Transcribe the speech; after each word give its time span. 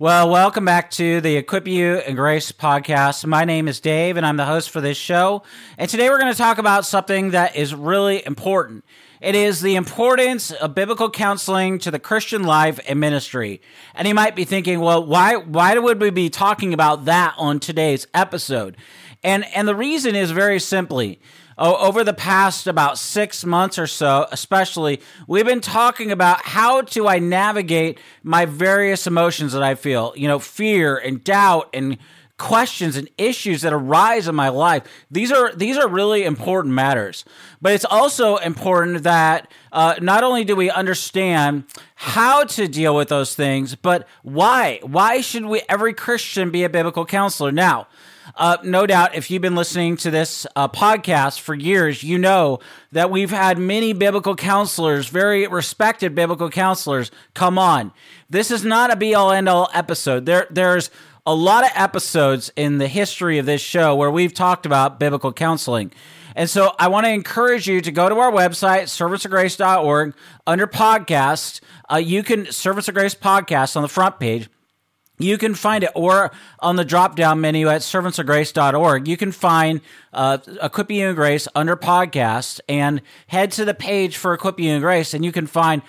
Well, 0.00 0.30
welcome 0.30 0.64
back 0.64 0.92
to 0.92 1.20
the 1.20 1.34
Equip 1.34 1.66
You 1.66 1.96
and 1.96 2.14
Grace 2.14 2.52
podcast. 2.52 3.26
My 3.26 3.44
name 3.44 3.66
is 3.66 3.80
Dave, 3.80 4.16
and 4.16 4.24
I'm 4.24 4.36
the 4.36 4.44
host 4.44 4.70
for 4.70 4.80
this 4.80 4.96
show. 4.96 5.42
And 5.76 5.90
today 5.90 6.08
we're 6.08 6.20
going 6.20 6.32
to 6.32 6.38
talk 6.38 6.58
about 6.58 6.86
something 6.86 7.32
that 7.32 7.56
is 7.56 7.74
really 7.74 8.24
important. 8.24 8.84
It 9.20 9.34
is 9.34 9.60
the 9.60 9.74
importance 9.74 10.52
of 10.52 10.76
biblical 10.76 11.10
counseling 11.10 11.80
to 11.80 11.90
the 11.90 11.98
Christian 11.98 12.44
life 12.44 12.78
and 12.86 13.00
ministry. 13.00 13.60
And 13.96 14.06
you 14.06 14.14
might 14.14 14.36
be 14.36 14.44
thinking, 14.44 14.78
well, 14.78 15.04
why 15.04 15.34
why 15.34 15.76
would 15.76 16.00
we 16.00 16.10
be 16.10 16.30
talking 16.30 16.72
about 16.72 17.06
that 17.06 17.34
on 17.36 17.58
today's 17.58 18.06
episode? 18.14 18.76
And 19.24 19.46
and 19.52 19.66
the 19.66 19.74
reason 19.74 20.14
is 20.14 20.30
very 20.30 20.60
simply 20.60 21.20
Oh, 21.60 21.74
over 21.74 22.04
the 22.04 22.14
past 22.14 22.68
about 22.68 22.98
six 22.98 23.44
months 23.44 23.80
or 23.80 23.88
so, 23.88 24.28
especially, 24.30 25.00
we've 25.26 25.44
been 25.44 25.60
talking 25.60 26.12
about 26.12 26.42
how 26.42 26.82
do 26.82 27.08
I 27.08 27.18
navigate 27.18 27.98
my 28.22 28.44
various 28.44 29.08
emotions 29.08 29.54
that 29.54 29.62
I 29.64 29.74
feel, 29.74 30.12
you 30.14 30.28
know, 30.28 30.38
fear 30.38 30.96
and 30.96 31.24
doubt 31.24 31.70
and 31.74 31.98
questions 32.38 32.96
and 32.96 33.08
issues 33.18 33.62
that 33.62 33.72
arise 33.72 34.28
in 34.28 34.34
my 34.34 34.48
life. 34.48 34.84
These 35.10 35.30
are 35.32 35.52
these 35.54 35.76
are 35.76 35.88
really 35.88 36.24
important 36.24 36.72
matters. 36.72 37.24
But 37.60 37.72
it's 37.72 37.84
also 37.84 38.36
important 38.36 39.02
that 39.02 39.50
uh, 39.72 39.96
not 40.00 40.24
only 40.24 40.44
do 40.44 40.56
we 40.56 40.70
understand 40.70 41.64
how 41.96 42.44
to 42.44 42.68
deal 42.68 42.94
with 42.94 43.08
those 43.08 43.34
things, 43.34 43.74
but 43.74 44.06
why. 44.22 44.78
Why 44.82 45.20
should 45.20 45.44
we 45.44 45.62
every 45.68 45.92
Christian 45.92 46.50
be 46.50 46.64
a 46.64 46.68
biblical 46.68 47.04
counselor? 47.04 47.50
Now, 47.50 47.88
uh, 48.36 48.56
no 48.62 48.86
doubt, 48.86 49.16
if 49.16 49.30
you've 49.30 49.42
been 49.42 49.56
listening 49.56 49.96
to 49.96 50.10
this 50.12 50.46
uh, 50.54 50.68
podcast 50.68 51.40
for 51.40 51.54
years, 51.54 52.04
you 52.04 52.18
know 52.18 52.60
that 52.92 53.10
we've 53.10 53.30
had 53.30 53.58
many 53.58 53.92
biblical 53.92 54.36
counselors, 54.36 55.08
very 55.08 55.46
respected 55.48 56.14
biblical 56.14 56.48
counselors, 56.48 57.10
come 57.34 57.58
on. 57.58 57.92
This 58.30 58.52
is 58.52 58.64
not 58.64 58.92
a 58.92 58.96
be 58.96 59.14
all 59.14 59.32
end 59.32 59.48
all 59.48 59.68
episode. 59.74 60.24
There, 60.24 60.46
there's 60.50 60.90
a 61.28 61.34
lot 61.34 61.62
of 61.62 61.70
episodes 61.74 62.50
in 62.56 62.78
the 62.78 62.88
history 62.88 63.36
of 63.36 63.44
this 63.44 63.60
show 63.60 63.94
where 63.94 64.10
we've 64.10 64.32
talked 64.32 64.64
about 64.64 64.98
biblical 64.98 65.30
counseling. 65.30 65.92
And 66.34 66.48
so 66.48 66.74
I 66.78 66.88
want 66.88 67.04
to 67.04 67.12
encourage 67.12 67.68
you 67.68 67.82
to 67.82 67.92
go 67.92 68.08
to 68.08 68.14
our 68.14 68.32
website, 68.32 68.84
servantsofgrace.org, 68.84 70.14
under 70.46 70.66
podcast. 70.66 71.60
Uh, 71.92 71.96
you 71.96 72.22
can, 72.22 72.50
Servants 72.50 72.88
of 72.88 72.94
Grace 72.94 73.14
podcast 73.14 73.76
on 73.76 73.82
the 73.82 73.88
front 73.88 74.18
page 74.18 74.48
you 75.18 75.36
can 75.36 75.54
find 75.54 75.84
it 75.84 75.90
or 75.94 76.30
on 76.60 76.76
the 76.76 76.84
drop 76.84 77.16
down 77.16 77.40
menu 77.40 77.68
at 77.68 77.80
servantsofgrace.org. 77.80 79.08
You 79.08 79.16
can 79.16 79.32
find 79.32 79.80
uh, 80.12 80.38
Equipping 80.62 80.96
You 80.96 81.08
in 81.08 81.14
Grace 81.14 81.48
under 81.54 81.76
podcast 81.76 82.60
and 82.68 83.02
head 83.26 83.50
to 83.52 83.64
the 83.64 83.74
page 83.74 84.16
for 84.16 84.32
Equipping 84.32 84.64
You 84.64 84.74
in 84.74 84.80
Grace, 84.80 85.14
and 85.14 85.24
you 85.24 85.32
can 85.32 85.46
find 85.46 85.82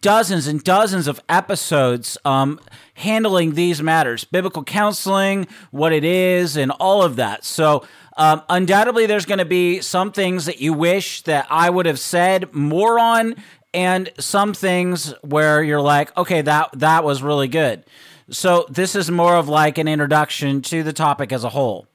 dozens 0.00 0.46
and 0.46 0.62
dozens 0.62 1.06
of 1.06 1.20
episodes 1.28 2.16
um, 2.24 2.60
handling 2.94 3.54
these 3.54 3.82
matters 3.82 4.24
biblical 4.24 4.64
counseling, 4.64 5.46
what 5.70 5.92
it 5.92 6.04
is, 6.04 6.56
and 6.56 6.70
all 6.72 7.02
of 7.02 7.16
that. 7.16 7.44
So, 7.44 7.84
um, 8.16 8.42
undoubtedly, 8.48 9.06
there's 9.06 9.24
going 9.24 9.38
to 9.38 9.44
be 9.44 9.80
some 9.80 10.12
things 10.12 10.44
that 10.46 10.60
you 10.60 10.72
wish 10.74 11.22
that 11.22 11.46
I 11.50 11.70
would 11.70 11.86
have 11.86 11.98
said 11.98 12.52
more 12.54 12.98
on, 12.98 13.36
and 13.74 14.10
some 14.18 14.52
things 14.52 15.14
where 15.22 15.62
you're 15.62 15.80
like, 15.80 16.16
okay, 16.16 16.42
that 16.42 16.70
that 16.74 17.04
was 17.04 17.22
really 17.22 17.48
good. 17.48 17.84
So 18.30 18.66
this 18.70 18.94
is 18.94 19.10
more 19.10 19.36
of 19.36 19.48
like 19.48 19.78
an 19.78 19.88
introduction 19.88 20.62
to 20.62 20.82
the 20.82 20.92
topic 20.92 21.32
as 21.32 21.44
a 21.44 21.48
whole. 21.48 21.86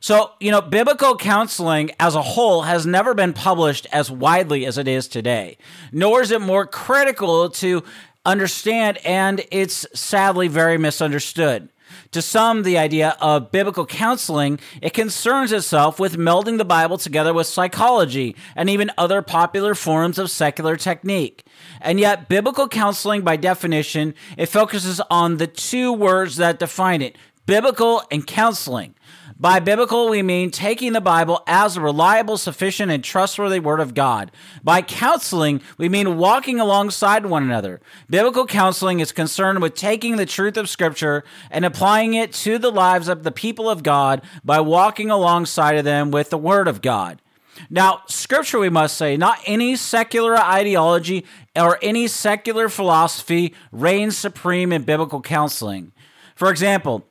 So, 0.00 0.32
you 0.38 0.50
know, 0.50 0.60
biblical 0.60 1.16
counseling 1.16 1.90
as 1.98 2.14
a 2.14 2.22
whole 2.22 2.62
has 2.62 2.86
never 2.86 3.14
been 3.14 3.32
published 3.32 3.86
as 3.92 4.10
widely 4.10 4.64
as 4.64 4.78
it 4.78 4.86
is 4.86 5.08
today, 5.08 5.58
nor 5.90 6.22
is 6.22 6.30
it 6.30 6.40
more 6.40 6.66
critical 6.66 7.50
to 7.50 7.82
understand, 8.24 8.98
and 9.04 9.44
it's 9.50 9.86
sadly 9.94 10.46
very 10.46 10.78
misunderstood. 10.78 11.68
To 12.12 12.22
some, 12.22 12.62
the 12.62 12.78
idea 12.78 13.16
of 13.20 13.50
biblical 13.50 13.86
counseling, 13.86 14.60
it 14.80 14.94
concerns 14.94 15.52
itself 15.52 15.98
with 15.98 16.16
melding 16.16 16.58
the 16.58 16.64
Bible 16.64 16.98
together 16.98 17.34
with 17.34 17.46
psychology 17.46 18.36
and 18.54 18.70
even 18.70 18.90
other 18.96 19.20
popular 19.20 19.74
forms 19.74 20.18
of 20.18 20.30
secular 20.30 20.76
technique. 20.76 21.44
And 21.80 21.98
yet, 21.98 22.28
biblical 22.28 22.68
counseling, 22.68 23.22
by 23.22 23.36
definition, 23.36 24.14
it 24.36 24.46
focuses 24.46 25.00
on 25.10 25.36
the 25.36 25.46
two 25.46 25.92
words 25.92 26.36
that 26.36 26.58
define 26.58 27.02
it 27.02 27.16
biblical 27.46 28.02
and 28.10 28.26
counseling. 28.26 28.94
By 29.40 29.60
biblical, 29.60 30.08
we 30.08 30.20
mean 30.20 30.50
taking 30.50 30.94
the 30.94 31.00
Bible 31.00 31.44
as 31.46 31.76
a 31.76 31.80
reliable, 31.80 32.36
sufficient, 32.36 32.90
and 32.90 33.04
trustworthy 33.04 33.60
Word 33.60 33.78
of 33.78 33.94
God. 33.94 34.32
By 34.64 34.82
counseling, 34.82 35.60
we 35.76 35.88
mean 35.88 36.16
walking 36.16 36.58
alongside 36.58 37.24
one 37.24 37.44
another. 37.44 37.80
Biblical 38.10 38.46
counseling 38.46 38.98
is 38.98 39.12
concerned 39.12 39.62
with 39.62 39.76
taking 39.76 40.16
the 40.16 40.26
truth 40.26 40.56
of 40.56 40.68
Scripture 40.68 41.22
and 41.52 41.64
applying 41.64 42.14
it 42.14 42.32
to 42.32 42.58
the 42.58 42.72
lives 42.72 43.06
of 43.06 43.22
the 43.22 43.30
people 43.30 43.70
of 43.70 43.84
God 43.84 44.22
by 44.44 44.58
walking 44.58 45.08
alongside 45.08 45.76
of 45.76 45.84
them 45.84 46.10
with 46.10 46.30
the 46.30 46.38
Word 46.38 46.66
of 46.66 46.82
God. 46.82 47.22
Now, 47.70 48.02
scripture, 48.06 48.58
we 48.58 48.70
must 48.70 48.96
say, 48.96 49.16
not 49.16 49.40
any 49.44 49.74
secular 49.74 50.36
ideology 50.38 51.24
or 51.56 51.78
any 51.82 52.06
secular 52.06 52.68
philosophy 52.68 53.54
reigns 53.72 54.16
supreme 54.16 54.72
in 54.72 54.82
biblical 54.82 55.20
counseling. 55.20 55.92
For 56.36 56.50
example, 56.50 57.04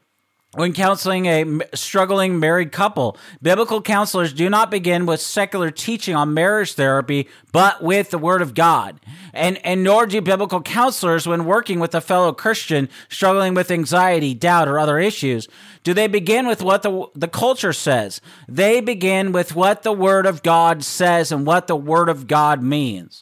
when 0.58 0.74
counseling 0.74 1.28
a 1.28 1.46
struggling 1.76 2.40
married 2.40 2.72
couple, 2.72 3.16
biblical 3.44 3.80
counselors 3.80 4.34
do 4.34 4.50
not 4.50 4.72
begin 4.72 5.06
with 5.06 5.22
secular 5.22 5.70
teaching 5.70 6.16
on 6.16 6.34
marriage 6.34 6.74
therapy, 6.74 7.30
but 7.52 7.84
with 7.84 8.10
the 8.10 8.18
Word 8.18 8.42
of 8.42 8.56
God. 8.56 9.00
And, 9.36 9.64
and 9.64 9.84
nor 9.84 10.08
do 10.08 10.20
biblical 10.20 10.64
counselors, 10.64 11.28
when 11.28 11.46
working 11.46 11.80
with 11.80 11.94
a 11.94 12.02
fellow 12.02 12.34
Christian 12.34 12.90
struggling 13.08 13.54
with 13.54 13.70
anxiety, 13.70 14.34
doubt, 14.34 14.68
or 14.68 14.80
other 14.80 14.98
issues, 14.98 15.48
do 15.84 15.94
they 15.94 16.08
begin 16.08 16.48
with 16.48 16.64
what 16.64 16.82
the, 16.82 17.06
the 17.14 17.28
culture 17.28 17.72
says. 17.72 18.20
They 18.48 18.82
begin 18.82 19.34
with 19.34 19.56
what 19.56 19.84
the 19.84 19.94
Word 19.94 20.26
of 20.26 20.42
God 20.42 20.84
says 20.84 21.32
and 21.32 21.46
what 21.46 21.68
the 21.68 21.76
Word 21.76 22.10
of 22.10 22.26
God 22.26 22.64
means. 22.64 23.22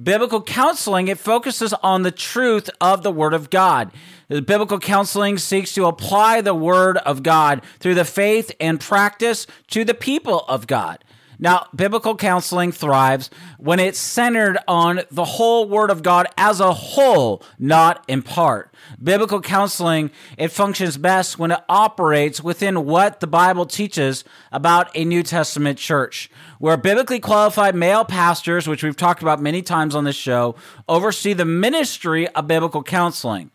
Biblical 0.00 0.42
counseling, 0.42 1.06
it 1.06 1.18
focuses 1.18 1.72
on 1.74 2.02
the 2.02 2.10
truth 2.10 2.68
of 2.80 3.04
the 3.04 3.12
Word 3.12 3.32
of 3.32 3.48
God. 3.48 3.92
Biblical 4.28 4.80
counseling 4.80 5.38
seeks 5.38 5.72
to 5.74 5.86
apply 5.86 6.40
the 6.40 6.54
Word 6.54 6.96
of 6.98 7.22
God 7.22 7.62
through 7.78 7.94
the 7.94 8.04
faith 8.04 8.50
and 8.58 8.80
practice 8.80 9.46
to 9.68 9.84
the 9.84 9.94
people 9.94 10.40
of 10.48 10.66
God. 10.66 11.03
Now, 11.38 11.66
biblical 11.74 12.16
counseling 12.16 12.72
thrives 12.72 13.30
when 13.58 13.80
it's 13.80 13.98
centered 13.98 14.58
on 14.68 15.02
the 15.10 15.24
whole 15.24 15.68
Word 15.68 15.90
of 15.90 16.02
God 16.02 16.26
as 16.36 16.60
a 16.60 16.72
whole, 16.72 17.42
not 17.58 18.04
in 18.08 18.22
part. 18.22 18.74
Biblical 19.02 19.40
counseling, 19.40 20.10
it 20.36 20.48
functions 20.48 20.96
best 20.96 21.38
when 21.38 21.50
it 21.50 21.60
operates 21.68 22.42
within 22.42 22.84
what 22.84 23.20
the 23.20 23.26
Bible 23.26 23.66
teaches 23.66 24.24
about 24.52 24.90
a 24.94 25.04
New 25.04 25.22
Testament 25.22 25.78
church, 25.78 26.30
where 26.58 26.76
biblically 26.76 27.20
qualified 27.20 27.74
male 27.74 28.04
pastors, 28.04 28.68
which 28.68 28.82
we've 28.82 28.96
talked 28.96 29.22
about 29.22 29.42
many 29.42 29.62
times 29.62 29.94
on 29.94 30.04
this 30.04 30.16
show, 30.16 30.54
oversee 30.88 31.32
the 31.32 31.44
ministry 31.44 32.28
of 32.28 32.46
biblical 32.46 32.82
counseling. 32.82 33.50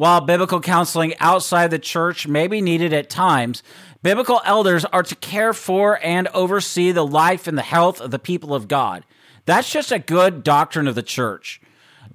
While 0.00 0.22
biblical 0.22 0.62
counseling 0.62 1.12
outside 1.20 1.70
the 1.70 1.78
church 1.78 2.26
may 2.26 2.46
be 2.46 2.62
needed 2.62 2.94
at 2.94 3.10
times, 3.10 3.62
biblical 4.02 4.40
elders 4.46 4.86
are 4.86 5.02
to 5.02 5.14
care 5.14 5.52
for 5.52 6.02
and 6.02 6.26
oversee 6.28 6.90
the 6.90 7.04
life 7.04 7.46
and 7.46 7.58
the 7.58 7.62
health 7.62 8.00
of 8.00 8.10
the 8.10 8.18
people 8.18 8.54
of 8.54 8.66
God. 8.66 9.04
That's 9.44 9.70
just 9.70 9.92
a 9.92 9.98
good 9.98 10.42
doctrine 10.42 10.88
of 10.88 10.94
the 10.94 11.02
church. 11.02 11.60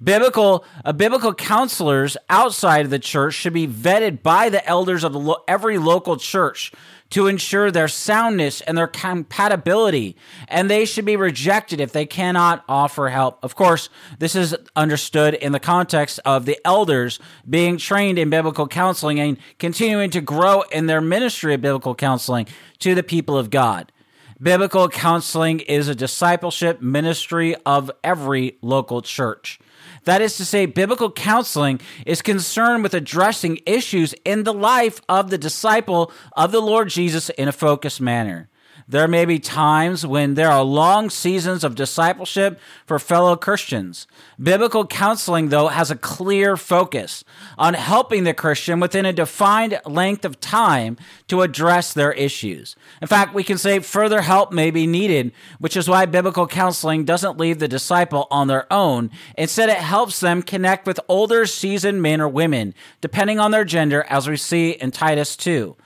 Biblical, 0.02 0.64
uh, 0.84 0.94
biblical 0.94 1.32
counselors 1.32 2.16
outside 2.28 2.86
of 2.86 2.90
the 2.90 2.98
church 2.98 3.34
should 3.34 3.52
be 3.52 3.68
vetted 3.68 4.20
by 4.20 4.48
the 4.48 4.66
elders 4.66 5.04
of 5.04 5.12
the 5.12 5.20
lo- 5.20 5.44
every 5.46 5.78
local 5.78 6.16
church 6.16 6.72
to 7.10 7.26
ensure 7.26 7.70
their 7.70 7.88
soundness 7.88 8.60
and 8.62 8.76
their 8.76 8.86
compatibility, 8.86 10.16
and 10.48 10.68
they 10.68 10.84
should 10.84 11.04
be 11.04 11.16
rejected 11.16 11.80
if 11.80 11.92
they 11.92 12.06
cannot 12.06 12.64
offer 12.68 13.08
help. 13.08 13.38
Of 13.42 13.54
course, 13.54 13.88
this 14.18 14.34
is 14.34 14.56
understood 14.74 15.34
in 15.34 15.52
the 15.52 15.60
context 15.60 16.20
of 16.24 16.46
the 16.46 16.58
elders 16.64 17.20
being 17.48 17.76
trained 17.78 18.18
in 18.18 18.30
biblical 18.30 18.66
counseling 18.66 19.20
and 19.20 19.38
continuing 19.58 20.10
to 20.10 20.20
grow 20.20 20.62
in 20.62 20.86
their 20.86 21.00
ministry 21.00 21.54
of 21.54 21.60
biblical 21.60 21.94
counseling 21.94 22.46
to 22.80 22.94
the 22.94 23.02
people 23.02 23.38
of 23.38 23.50
God. 23.50 23.92
Biblical 24.40 24.90
counseling 24.90 25.60
is 25.60 25.88
a 25.88 25.94
discipleship 25.94 26.82
ministry 26.82 27.56
of 27.64 27.90
every 28.04 28.58
local 28.60 29.00
church. 29.00 29.58
That 30.04 30.20
is 30.20 30.36
to 30.36 30.44
say, 30.44 30.66
biblical 30.66 31.10
counseling 31.10 31.80
is 32.04 32.20
concerned 32.20 32.82
with 32.82 32.92
addressing 32.92 33.60
issues 33.64 34.14
in 34.26 34.44
the 34.44 34.52
life 34.52 35.00
of 35.08 35.30
the 35.30 35.38
disciple 35.38 36.12
of 36.36 36.52
the 36.52 36.60
Lord 36.60 36.90
Jesus 36.90 37.30
in 37.30 37.48
a 37.48 37.52
focused 37.52 38.00
manner. 38.00 38.50
There 38.88 39.08
may 39.08 39.24
be 39.24 39.40
times 39.40 40.06
when 40.06 40.34
there 40.34 40.50
are 40.50 40.62
long 40.62 41.10
seasons 41.10 41.64
of 41.64 41.74
discipleship 41.74 42.60
for 42.86 43.00
fellow 43.00 43.34
Christians. 43.34 44.06
Biblical 44.40 44.86
counseling, 44.86 45.48
though, 45.48 45.66
has 45.66 45.90
a 45.90 45.96
clear 45.96 46.56
focus 46.56 47.24
on 47.58 47.74
helping 47.74 48.22
the 48.22 48.32
Christian 48.32 48.78
within 48.78 49.04
a 49.04 49.12
defined 49.12 49.80
length 49.86 50.24
of 50.24 50.38
time 50.38 50.96
to 51.26 51.42
address 51.42 51.92
their 51.92 52.12
issues. 52.12 52.76
In 53.02 53.08
fact, 53.08 53.34
we 53.34 53.42
can 53.42 53.58
say 53.58 53.80
further 53.80 54.20
help 54.20 54.52
may 54.52 54.70
be 54.70 54.86
needed, 54.86 55.32
which 55.58 55.76
is 55.76 55.88
why 55.88 56.06
biblical 56.06 56.46
counseling 56.46 57.04
doesn't 57.04 57.38
leave 57.38 57.58
the 57.58 57.66
disciple 57.66 58.28
on 58.30 58.46
their 58.46 58.72
own. 58.72 59.10
Instead, 59.36 59.68
it 59.68 59.78
helps 59.78 60.20
them 60.20 60.42
connect 60.42 60.86
with 60.86 61.00
older, 61.08 61.44
seasoned 61.44 62.02
men 62.02 62.20
or 62.20 62.28
women, 62.28 62.72
depending 63.00 63.40
on 63.40 63.50
their 63.50 63.64
gender, 63.64 64.04
as 64.08 64.28
we 64.28 64.36
see 64.36 64.70
in 64.70 64.92
Titus 64.92 65.34
2. 65.34 65.76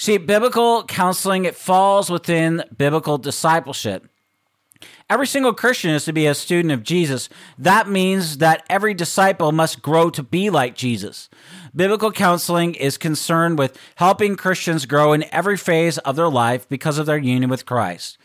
See, 0.00 0.16
biblical 0.16 0.84
counseling, 0.84 1.44
it 1.44 1.56
falls 1.56 2.08
within 2.08 2.62
biblical 2.76 3.18
discipleship. 3.18 4.06
Every 5.10 5.26
single 5.26 5.52
Christian 5.52 5.90
is 5.90 6.04
to 6.04 6.12
be 6.12 6.26
a 6.26 6.34
student 6.34 6.70
of 6.70 6.84
Jesus. 6.84 7.28
That 7.58 7.88
means 7.88 8.38
that 8.38 8.64
every 8.70 8.94
disciple 8.94 9.50
must 9.50 9.82
grow 9.82 10.08
to 10.10 10.22
be 10.22 10.50
like 10.50 10.76
Jesus. 10.76 11.28
Biblical 11.74 12.12
counseling 12.12 12.76
is 12.76 12.96
concerned 12.96 13.58
with 13.58 13.76
helping 13.96 14.36
Christians 14.36 14.86
grow 14.86 15.12
in 15.12 15.24
every 15.32 15.56
phase 15.56 15.98
of 15.98 16.14
their 16.14 16.28
life 16.28 16.68
because 16.68 16.98
of 16.98 17.06
their 17.06 17.18
union 17.18 17.50
with 17.50 17.66
Christ. 17.66 18.18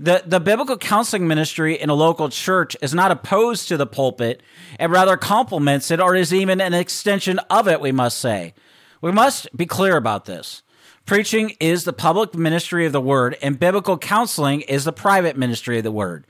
The, 0.00 0.24
the 0.26 0.40
biblical 0.40 0.76
counseling 0.76 1.28
ministry 1.28 1.80
in 1.80 1.88
a 1.88 1.94
local 1.94 2.30
church 2.30 2.76
is 2.82 2.92
not 2.92 3.12
opposed 3.12 3.68
to 3.68 3.76
the 3.76 3.86
pulpit, 3.86 4.42
and 4.80 4.90
rather 4.90 5.16
complements 5.16 5.92
it 5.92 6.00
or 6.00 6.16
is 6.16 6.34
even 6.34 6.60
an 6.60 6.74
extension 6.74 7.38
of 7.48 7.68
it, 7.68 7.80
we 7.80 7.92
must 7.92 8.18
say. 8.18 8.54
We 9.00 9.12
must 9.12 9.56
be 9.56 9.66
clear 9.66 9.96
about 9.96 10.24
this. 10.24 10.64
Preaching 11.04 11.56
is 11.58 11.82
the 11.82 11.92
public 11.92 12.32
ministry 12.34 12.86
of 12.86 12.92
the 12.92 13.00
word, 13.00 13.36
and 13.42 13.58
biblical 13.58 13.98
counseling 13.98 14.60
is 14.62 14.84
the 14.84 14.92
private 14.92 15.36
ministry 15.36 15.78
of 15.78 15.84
the 15.84 15.90
word. 15.90 16.26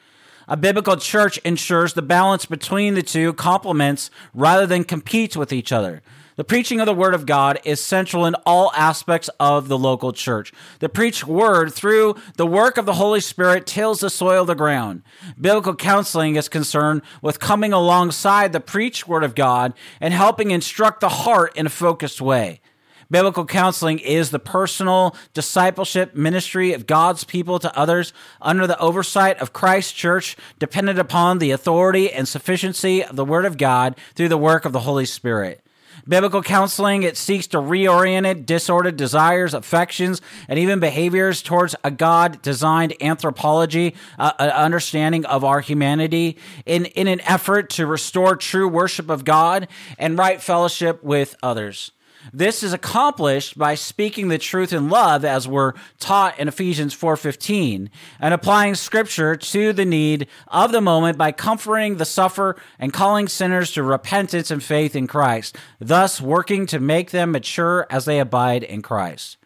A 0.49 0.57
biblical 0.57 0.97
church 0.97 1.37
ensures 1.39 1.93
the 1.93 2.03
balance 2.03 2.47
between 2.47 2.95
the 2.95 3.03
two 3.03 3.35
complements 3.35 4.11
rather 4.33 4.67
than 4.67 4.85
competes 4.85 5.37
with 5.37 5.53
each 5.53 5.73
other. 5.73 6.03
The 6.37 6.45
preaching 6.45 6.81
of 6.81 6.87
the 6.87 6.95
Word 6.95 7.13
of 7.13 7.27
God 7.27 7.61
is 7.63 7.85
central 7.85 8.25
in 8.25 8.35
all 8.47 8.73
aspects 8.75 9.29
of 9.39 9.69
the 9.69 9.77
local 9.77 10.13
church. 10.13 10.51
The 10.79 10.89
preached 10.89 11.27
Word, 11.27 11.75
through 11.75 12.17
the 12.37 12.47
work 12.47 12.79
of 12.79 12.87
the 12.87 12.95
Holy 12.95 13.21
Spirit, 13.21 13.67
tills 13.67 14.01
the 14.01 14.09
soil 14.09 14.41
of 14.41 14.47
the 14.47 14.55
ground. 14.55 15.03
Biblical 15.39 15.77
counseling 15.77 16.37
is 16.37 16.49
concerned 16.49 17.03
with 17.21 17.39
coming 17.39 17.75
alongside 17.75 18.53
the 18.53 18.61
preached 18.61 19.07
Word 19.07 19.25
of 19.25 19.35
God 19.35 19.75
and 20.01 20.15
helping 20.15 20.51
instruct 20.51 21.01
the 21.01 21.11
heart 21.11 21.55
in 21.55 21.67
a 21.67 21.71
focused 21.71 22.23
way. 22.23 22.63
Biblical 23.13 23.45
counseling 23.45 23.99
is 23.99 24.31
the 24.31 24.39
personal 24.39 25.15
discipleship 25.35 26.15
ministry 26.15 26.73
of 26.73 26.87
God's 26.87 27.25
people 27.25 27.59
to 27.59 27.79
others 27.79 28.15
under 28.41 28.67
the 28.67 28.79
oversight 28.79 29.39
of 29.39 29.53
Christ's 29.53 29.93
church, 29.93 30.35
dependent 30.59 30.99
upon 30.99 31.39
the 31.39 31.51
authority 31.51 32.11
and 32.11 32.27
sufficiency 32.27 33.05
of 33.05 33.17
the 33.17 33.25
Word 33.27 33.45
of 33.45 33.59
God 33.59 33.97
through 34.15 34.31
the 34.31 34.39
work 34.39 34.65
of 34.65 34.73
the 34.73 34.81
Holy 34.81 35.05
Spirit. 35.05 35.63
Biblical 36.09 36.43
counseling, 36.43 37.03
it 37.03 37.19
seeks 37.19 37.47
to 37.49 37.59
reorient 37.59 38.47
disordered 38.47 38.97
desires, 38.97 39.53
affections, 39.53 40.23
and 40.49 40.59
even 40.59 40.81
behaviors 40.81 41.43
towards 41.43 41.77
a 41.85 41.91
God 41.91 42.41
designed 42.41 42.95
anthropology, 43.03 43.95
uh, 44.19 44.33
an 44.39 44.49
understanding 44.49 45.27
of 45.27 45.45
our 45.45 45.61
humanity, 45.61 46.39
in, 46.65 46.87
in 46.87 47.09
an 47.09 47.21
effort 47.21 47.69
to 47.71 47.87
restore 47.87 48.37
true 48.37 48.67
worship 48.67 49.11
of 49.11 49.27
God 49.27 49.69
and 49.99 50.17
right 50.17 50.41
fellowship 50.41 51.05
with 51.05 51.37
others. 51.43 51.93
This 52.33 52.63
is 52.63 52.73
accomplished 52.73 53.59
by 53.59 53.75
speaking 53.75 54.29
the 54.29 54.39
truth 54.39 54.73
in 54.73 54.89
love 54.89 55.25
as 55.25 55.49
we're 55.49 55.73
taught 55.99 56.39
in 56.39 56.47
Ephesians 56.47 56.95
4:15 56.95 57.91
and 58.21 58.35
applying 58.35 58.75
scripture 58.75 59.35
to 59.35 59.73
the 59.73 59.85
need 59.85 60.29
of 60.49 60.71
the 60.71 60.81
moment 60.81 61.19
by 61.19 61.33
comforting 61.33 61.97
the 61.97 62.05
sufferer 62.05 62.57
and 62.79 62.93
calling 62.93 63.27
sinners 63.27 63.73
to 63.73 63.83
repentance 63.83 64.51
and 64.51 64.63
faith 64.63 64.95
in 64.95 65.07
Christ, 65.07 65.57
thus 65.81 66.21
working 66.21 66.67
to 66.67 66.79
make 66.79 67.11
them 67.11 67.33
mature 67.33 67.87
as 67.91 68.05
they 68.05 68.21
abide 68.21 68.63
in 68.63 68.83
Christ. 68.83 69.37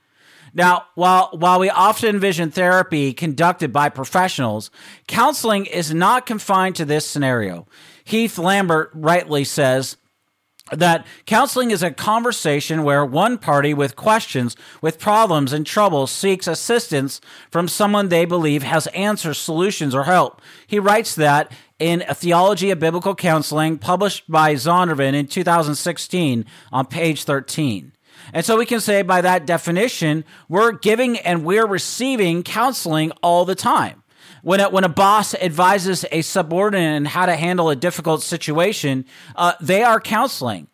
Now, 0.52 0.86
while 0.94 1.30
while 1.32 1.58
we 1.58 1.70
often 1.70 2.14
envision 2.14 2.50
therapy 2.50 3.12
conducted 3.12 3.72
by 3.72 3.88
professionals, 3.88 4.70
counseling 5.06 5.66
is 5.66 5.94
not 5.94 6.26
confined 6.26 6.76
to 6.76 6.84
this 6.84 7.06
scenario. 7.06 7.66
Heath 8.04 8.38
Lambert 8.38 8.90
rightly 8.94 9.44
says, 9.44 9.96
that 10.72 11.06
counseling 11.26 11.70
is 11.70 11.82
a 11.82 11.92
conversation 11.92 12.82
where 12.82 13.04
one 13.04 13.38
party 13.38 13.72
with 13.72 13.94
questions, 13.94 14.56
with 14.80 14.98
problems 14.98 15.52
and 15.52 15.64
troubles 15.64 16.10
seeks 16.10 16.48
assistance 16.48 17.20
from 17.50 17.68
someone 17.68 18.08
they 18.08 18.24
believe 18.24 18.64
has 18.64 18.88
answers, 18.88 19.38
solutions, 19.38 19.94
or 19.94 20.04
help. 20.04 20.40
He 20.66 20.78
writes 20.78 21.14
that 21.14 21.52
in 21.78 22.02
A 22.08 22.14
Theology 22.14 22.70
of 22.70 22.80
Biblical 22.80 23.14
Counseling, 23.14 23.78
published 23.78 24.30
by 24.30 24.54
Zondervan 24.54 25.14
in 25.14 25.28
2016 25.28 26.44
on 26.72 26.86
page 26.86 27.24
13. 27.24 27.92
And 28.32 28.44
so 28.44 28.56
we 28.56 28.66
can 28.66 28.80
say 28.80 29.02
by 29.02 29.20
that 29.20 29.46
definition, 29.46 30.24
we're 30.48 30.72
giving 30.72 31.16
and 31.18 31.44
we're 31.44 31.66
receiving 31.66 32.42
counseling 32.42 33.12
all 33.22 33.44
the 33.44 33.54
time 33.54 34.02
when 34.46 34.60
a, 34.60 34.70
when 34.70 34.84
a 34.84 34.88
boss 34.88 35.34
advises 35.34 36.04
a 36.12 36.22
subordinate 36.22 36.94
on 36.94 37.04
how 37.04 37.26
to 37.26 37.34
handle 37.34 37.68
a 37.68 37.74
difficult 37.74 38.22
situation, 38.22 39.04
uh, 39.34 39.54
they 39.60 39.82
are 39.82 39.98
counseling. 39.98 40.68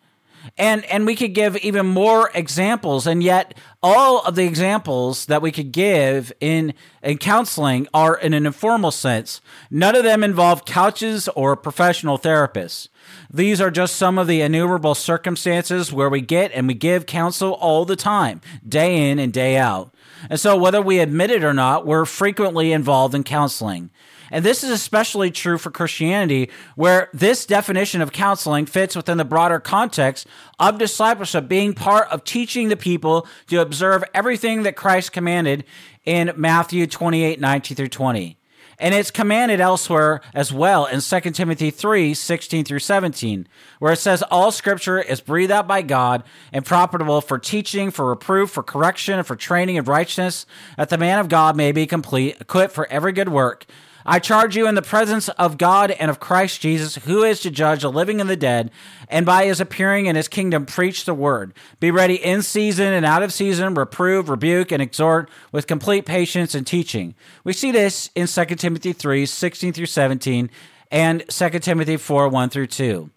And 0.58 0.84
and 0.86 1.06
we 1.06 1.16
could 1.16 1.32
give 1.32 1.56
even 1.56 1.86
more 1.86 2.30
examples, 2.34 3.06
and 3.06 3.22
yet 3.22 3.56
all 3.82 4.20
of 4.26 4.34
the 4.34 4.44
examples 4.44 5.24
that 5.26 5.40
we 5.40 5.52
could 5.52 5.72
give 5.72 6.34
in 6.38 6.74
in 7.02 7.16
counseling 7.16 7.88
are 7.94 8.14
in 8.14 8.34
an 8.34 8.44
informal 8.44 8.90
sense. 8.90 9.40
None 9.70 9.96
of 9.96 10.04
them 10.04 10.22
involve 10.22 10.66
couches 10.66 11.28
or 11.28 11.56
professional 11.56 12.18
therapists. 12.18 12.88
These 13.30 13.60
are 13.60 13.70
just 13.70 13.96
some 13.96 14.18
of 14.18 14.26
the 14.26 14.40
innumerable 14.40 14.94
circumstances 14.94 15.92
where 15.92 16.08
we 16.10 16.20
get 16.20 16.52
and 16.52 16.68
we 16.68 16.74
give 16.74 17.06
counsel 17.06 17.52
all 17.52 17.84
the 17.84 17.96
time, 17.96 18.40
day 18.68 19.10
in 19.10 19.18
and 19.18 19.32
day 19.32 19.56
out. 19.56 19.94
And 20.30 20.38
so, 20.38 20.56
whether 20.56 20.80
we 20.80 20.98
admit 20.98 21.30
it 21.30 21.44
or 21.44 21.54
not, 21.54 21.86
we're 21.86 22.04
frequently 22.04 22.72
involved 22.72 23.14
in 23.14 23.24
counseling. 23.24 23.90
And 24.32 24.46
this 24.46 24.64
is 24.64 24.70
especially 24.70 25.30
true 25.30 25.58
for 25.58 25.70
Christianity, 25.70 26.50
where 26.74 27.10
this 27.12 27.44
definition 27.44 28.00
of 28.00 28.12
counseling 28.12 28.64
fits 28.64 28.96
within 28.96 29.18
the 29.18 29.26
broader 29.26 29.60
context 29.60 30.26
of 30.58 30.78
discipleship 30.78 31.48
being 31.48 31.74
part 31.74 32.08
of 32.08 32.24
teaching 32.24 32.68
the 32.68 32.76
people 32.76 33.26
to 33.48 33.60
observe 33.60 34.02
everything 34.14 34.62
that 34.62 34.74
Christ 34.74 35.12
commanded 35.12 35.64
in 36.06 36.32
Matthew 36.34 36.86
28 36.86 37.40
19 37.40 37.76
through 37.76 37.88
20. 37.88 38.38
And 38.82 38.96
it's 38.96 39.12
commanded 39.12 39.60
elsewhere 39.60 40.22
as 40.34 40.52
well 40.52 40.86
in 40.86 41.00
2 41.00 41.20
Timothy 41.30 41.70
3 41.70 42.14
16 42.14 42.64
through 42.64 42.80
17, 42.80 43.46
where 43.78 43.92
it 43.92 43.98
says, 44.00 44.24
All 44.24 44.50
scripture 44.50 45.00
is 45.00 45.20
breathed 45.20 45.52
out 45.52 45.68
by 45.68 45.82
God 45.82 46.24
and 46.52 46.66
profitable 46.66 47.20
for 47.20 47.38
teaching, 47.38 47.92
for 47.92 48.08
reproof, 48.08 48.50
for 48.50 48.64
correction, 48.64 49.18
and 49.18 49.26
for 49.26 49.36
training 49.36 49.76
in 49.76 49.84
righteousness, 49.84 50.46
that 50.76 50.88
the 50.88 50.98
man 50.98 51.20
of 51.20 51.28
God 51.28 51.56
may 51.56 51.70
be 51.70 51.86
complete, 51.86 52.40
equipped 52.40 52.74
for 52.74 52.88
every 52.88 53.12
good 53.12 53.28
work. 53.28 53.66
I 54.04 54.18
charge 54.18 54.56
you 54.56 54.66
in 54.66 54.74
the 54.74 54.82
presence 54.82 55.28
of 55.30 55.58
God 55.58 55.90
and 55.92 56.10
of 56.10 56.20
Christ 56.20 56.60
Jesus, 56.60 56.96
who 56.96 57.22
is 57.22 57.40
to 57.40 57.50
judge 57.50 57.82
the 57.82 57.90
living 57.90 58.20
and 58.20 58.28
the 58.28 58.36
dead, 58.36 58.70
and 59.08 59.24
by 59.24 59.46
his 59.46 59.60
appearing 59.60 60.06
in 60.06 60.16
his 60.16 60.28
kingdom, 60.28 60.66
preach 60.66 61.04
the 61.04 61.14
word. 61.14 61.54
Be 61.80 61.90
ready 61.90 62.16
in 62.16 62.42
season 62.42 62.92
and 62.92 63.06
out 63.06 63.22
of 63.22 63.32
season, 63.32 63.74
reprove, 63.74 64.28
rebuke, 64.28 64.72
and 64.72 64.82
exhort 64.82 65.30
with 65.52 65.66
complete 65.66 66.06
patience 66.06 66.54
and 66.54 66.66
teaching. 66.66 67.14
We 67.44 67.52
see 67.52 67.70
this 67.70 68.10
in 68.14 68.26
2 68.26 68.44
Timothy 68.56 68.92
3 68.92 69.26
16 69.26 69.72
through 69.72 69.86
17 69.86 70.50
and 70.90 71.24
2 71.28 71.48
Timothy 71.60 71.96
4 71.96 72.28
1 72.28 72.50
through 72.50 72.66
2. 72.68 73.10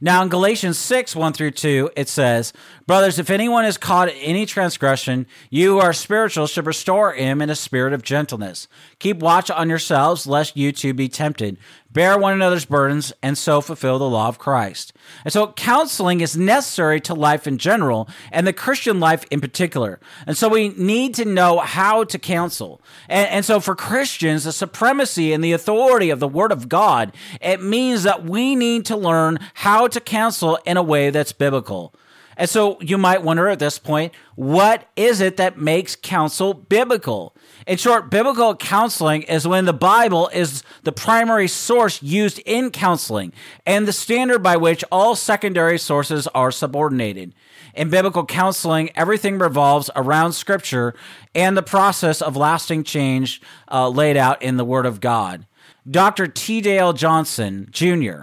Now, 0.00 0.22
in 0.22 0.28
Galatians 0.28 0.78
6, 0.78 1.14
1 1.16 1.32
through 1.32 1.52
2, 1.52 1.90
it 1.96 2.08
says, 2.08 2.52
Brothers, 2.86 3.18
if 3.18 3.30
anyone 3.30 3.64
is 3.64 3.78
caught 3.78 4.08
in 4.08 4.16
any 4.16 4.46
transgression, 4.46 5.26
you 5.48 5.74
who 5.74 5.78
are 5.78 5.92
spiritual 5.92 6.46
should 6.46 6.66
restore 6.66 7.12
him 7.12 7.40
in 7.40 7.50
a 7.50 7.54
spirit 7.54 7.92
of 7.92 8.02
gentleness. 8.02 8.68
Keep 9.02 9.18
watch 9.18 9.50
on 9.50 9.68
yourselves, 9.68 10.28
lest 10.28 10.56
you 10.56 10.70
too 10.70 10.94
be 10.94 11.08
tempted. 11.08 11.58
Bear 11.90 12.16
one 12.16 12.34
another's 12.34 12.64
burdens, 12.64 13.12
and 13.20 13.36
so 13.36 13.60
fulfill 13.60 13.98
the 13.98 14.08
law 14.08 14.28
of 14.28 14.38
Christ. 14.38 14.92
And 15.24 15.32
so, 15.32 15.48
counseling 15.54 16.20
is 16.20 16.36
necessary 16.36 17.00
to 17.00 17.12
life 17.12 17.48
in 17.48 17.58
general, 17.58 18.08
and 18.30 18.46
the 18.46 18.52
Christian 18.52 19.00
life 19.00 19.24
in 19.28 19.40
particular. 19.40 19.98
And 20.24 20.36
so, 20.36 20.48
we 20.48 20.68
need 20.68 21.16
to 21.16 21.24
know 21.24 21.58
how 21.58 22.04
to 22.04 22.16
counsel. 22.16 22.80
And, 23.08 23.28
and 23.28 23.44
so, 23.44 23.58
for 23.58 23.74
Christians, 23.74 24.44
the 24.44 24.52
supremacy 24.52 25.32
and 25.32 25.42
the 25.42 25.52
authority 25.52 26.10
of 26.10 26.20
the 26.20 26.28
Word 26.28 26.52
of 26.52 26.68
God, 26.68 27.12
it 27.40 27.60
means 27.60 28.04
that 28.04 28.22
we 28.22 28.54
need 28.54 28.86
to 28.86 28.96
learn 28.96 29.40
how 29.54 29.88
to 29.88 30.00
counsel 30.00 30.60
in 30.64 30.76
a 30.76 30.82
way 30.82 31.10
that's 31.10 31.32
biblical. 31.32 31.92
And 32.36 32.48
so 32.48 32.80
you 32.80 32.98
might 32.98 33.22
wonder 33.22 33.48
at 33.48 33.58
this 33.58 33.78
point, 33.78 34.12
what 34.34 34.88
is 34.96 35.20
it 35.20 35.36
that 35.36 35.58
makes 35.58 35.96
counsel 35.96 36.54
biblical? 36.54 37.36
In 37.66 37.76
short, 37.76 38.10
biblical 38.10 38.56
counseling 38.56 39.22
is 39.22 39.46
when 39.46 39.66
the 39.66 39.72
Bible 39.72 40.28
is 40.32 40.62
the 40.82 40.92
primary 40.92 41.48
source 41.48 42.02
used 42.02 42.38
in 42.40 42.70
counseling 42.70 43.32
and 43.66 43.86
the 43.86 43.92
standard 43.92 44.42
by 44.42 44.56
which 44.56 44.84
all 44.90 45.14
secondary 45.14 45.78
sources 45.78 46.26
are 46.28 46.50
subordinated. 46.50 47.34
In 47.74 47.90
biblical 47.90 48.26
counseling, 48.26 48.90
everything 48.94 49.38
revolves 49.38 49.90
around 49.96 50.32
Scripture 50.32 50.94
and 51.34 51.56
the 51.56 51.62
process 51.62 52.20
of 52.20 52.36
lasting 52.36 52.84
change 52.84 53.40
uh, 53.70 53.88
laid 53.88 54.16
out 54.16 54.42
in 54.42 54.56
the 54.56 54.64
Word 54.64 54.86
of 54.86 55.00
God. 55.00 55.46
Dr. 55.90 56.28
T. 56.28 56.60
Dale 56.60 56.92
Johnson, 56.92 57.68
Jr., 57.70 58.22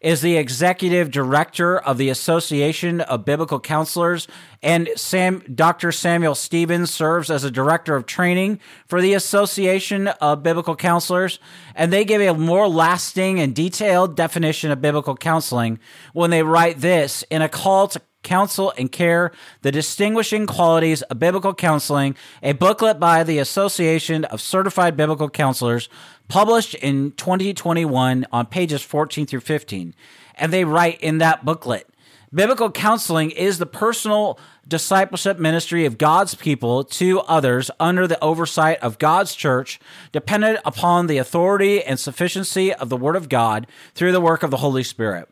is 0.00 0.20
the 0.20 0.36
executive 0.36 1.10
director 1.10 1.78
of 1.78 1.98
the 1.98 2.08
Association 2.08 3.00
of 3.00 3.24
Biblical 3.24 3.58
Counselors, 3.58 4.28
and 4.62 4.88
Sam, 4.96 5.42
Dr. 5.52 5.90
Samuel 5.92 6.34
Stephens 6.34 6.90
serves 6.90 7.30
as 7.30 7.44
a 7.44 7.50
director 7.50 7.96
of 7.96 8.06
training 8.06 8.60
for 8.86 9.00
the 9.00 9.14
Association 9.14 10.08
of 10.08 10.42
Biblical 10.42 10.76
Counselors. 10.76 11.38
And 11.74 11.92
they 11.92 12.04
give 12.04 12.20
a 12.20 12.34
more 12.34 12.68
lasting 12.68 13.38
and 13.38 13.54
detailed 13.54 14.16
definition 14.16 14.70
of 14.70 14.80
biblical 14.80 15.16
counseling 15.16 15.78
when 16.12 16.30
they 16.30 16.42
write 16.42 16.80
this 16.80 17.24
in 17.30 17.42
a 17.42 17.48
call 17.48 17.88
to 17.88 18.00
counsel 18.22 18.72
and 18.76 18.90
care, 18.90 19.32
the 19.62 19.72
distinguishing 19.72 20.46
qualities 20.46 21.02
of 21.02 21.18
biblical 21.18 21.54
counseling, 21.54 22.16
a 22.42 22.52
booklet 22.52 22.98
by 22.98 23.22
the 23.22 23.38
Association 23.38 24.24
of 24.26 24.40
Certified 24.40 24.96
Biblical 24.96 25.30
Counselors, 25.30 25.88
published 26.28 26.74
in 26.74 27.12
2021 27.12 28.26
on 28.32 28.46
pages 28.46 28.82
14 28.82 29.26
through 29.26 29.40
15. 29.40 29.94
And 30.34 30.52
they 30.52 30.64
write 30.64 31.00
in 31.00 31.18
that 31.18 31.44
booklet 31.44 31.88
Biblical 32.32 32.70
counseling 32.70 33.30
is 33.30 33.56
the 33.56 33.64
personal 33.64 34.38
discipleship 34.66 35.38
ministry 35.38 35.86
of 35.86 35.96
God's 35.96 36.34
people 36.34 36.84
to 36.84 37.20
others 37.20 37.70
under 37.80 38.06
the 38.06 38.22
oversight 38.22 38.78
of 38.80 38.98
God's 38.98 39.34
church, 39.34 39.80
dependent 40.12 40.60
upon 40.66 41.06
the 41.06 41.16
authority 41.16 41.82
and 41.82 41.98
sufficiency 41.98 42.72
of 42.74 42.90
the 42.90 42.98
Word 42.98 43.16
of 43.16 43.30
God 43.30 43.66
through 43.94 44.12
the 44.12 44.20
work 44.20 44.42
of 44.42 44.50
the 44.50 44.58
Holy 44.58 44.82
Spirit. 44.82 45.30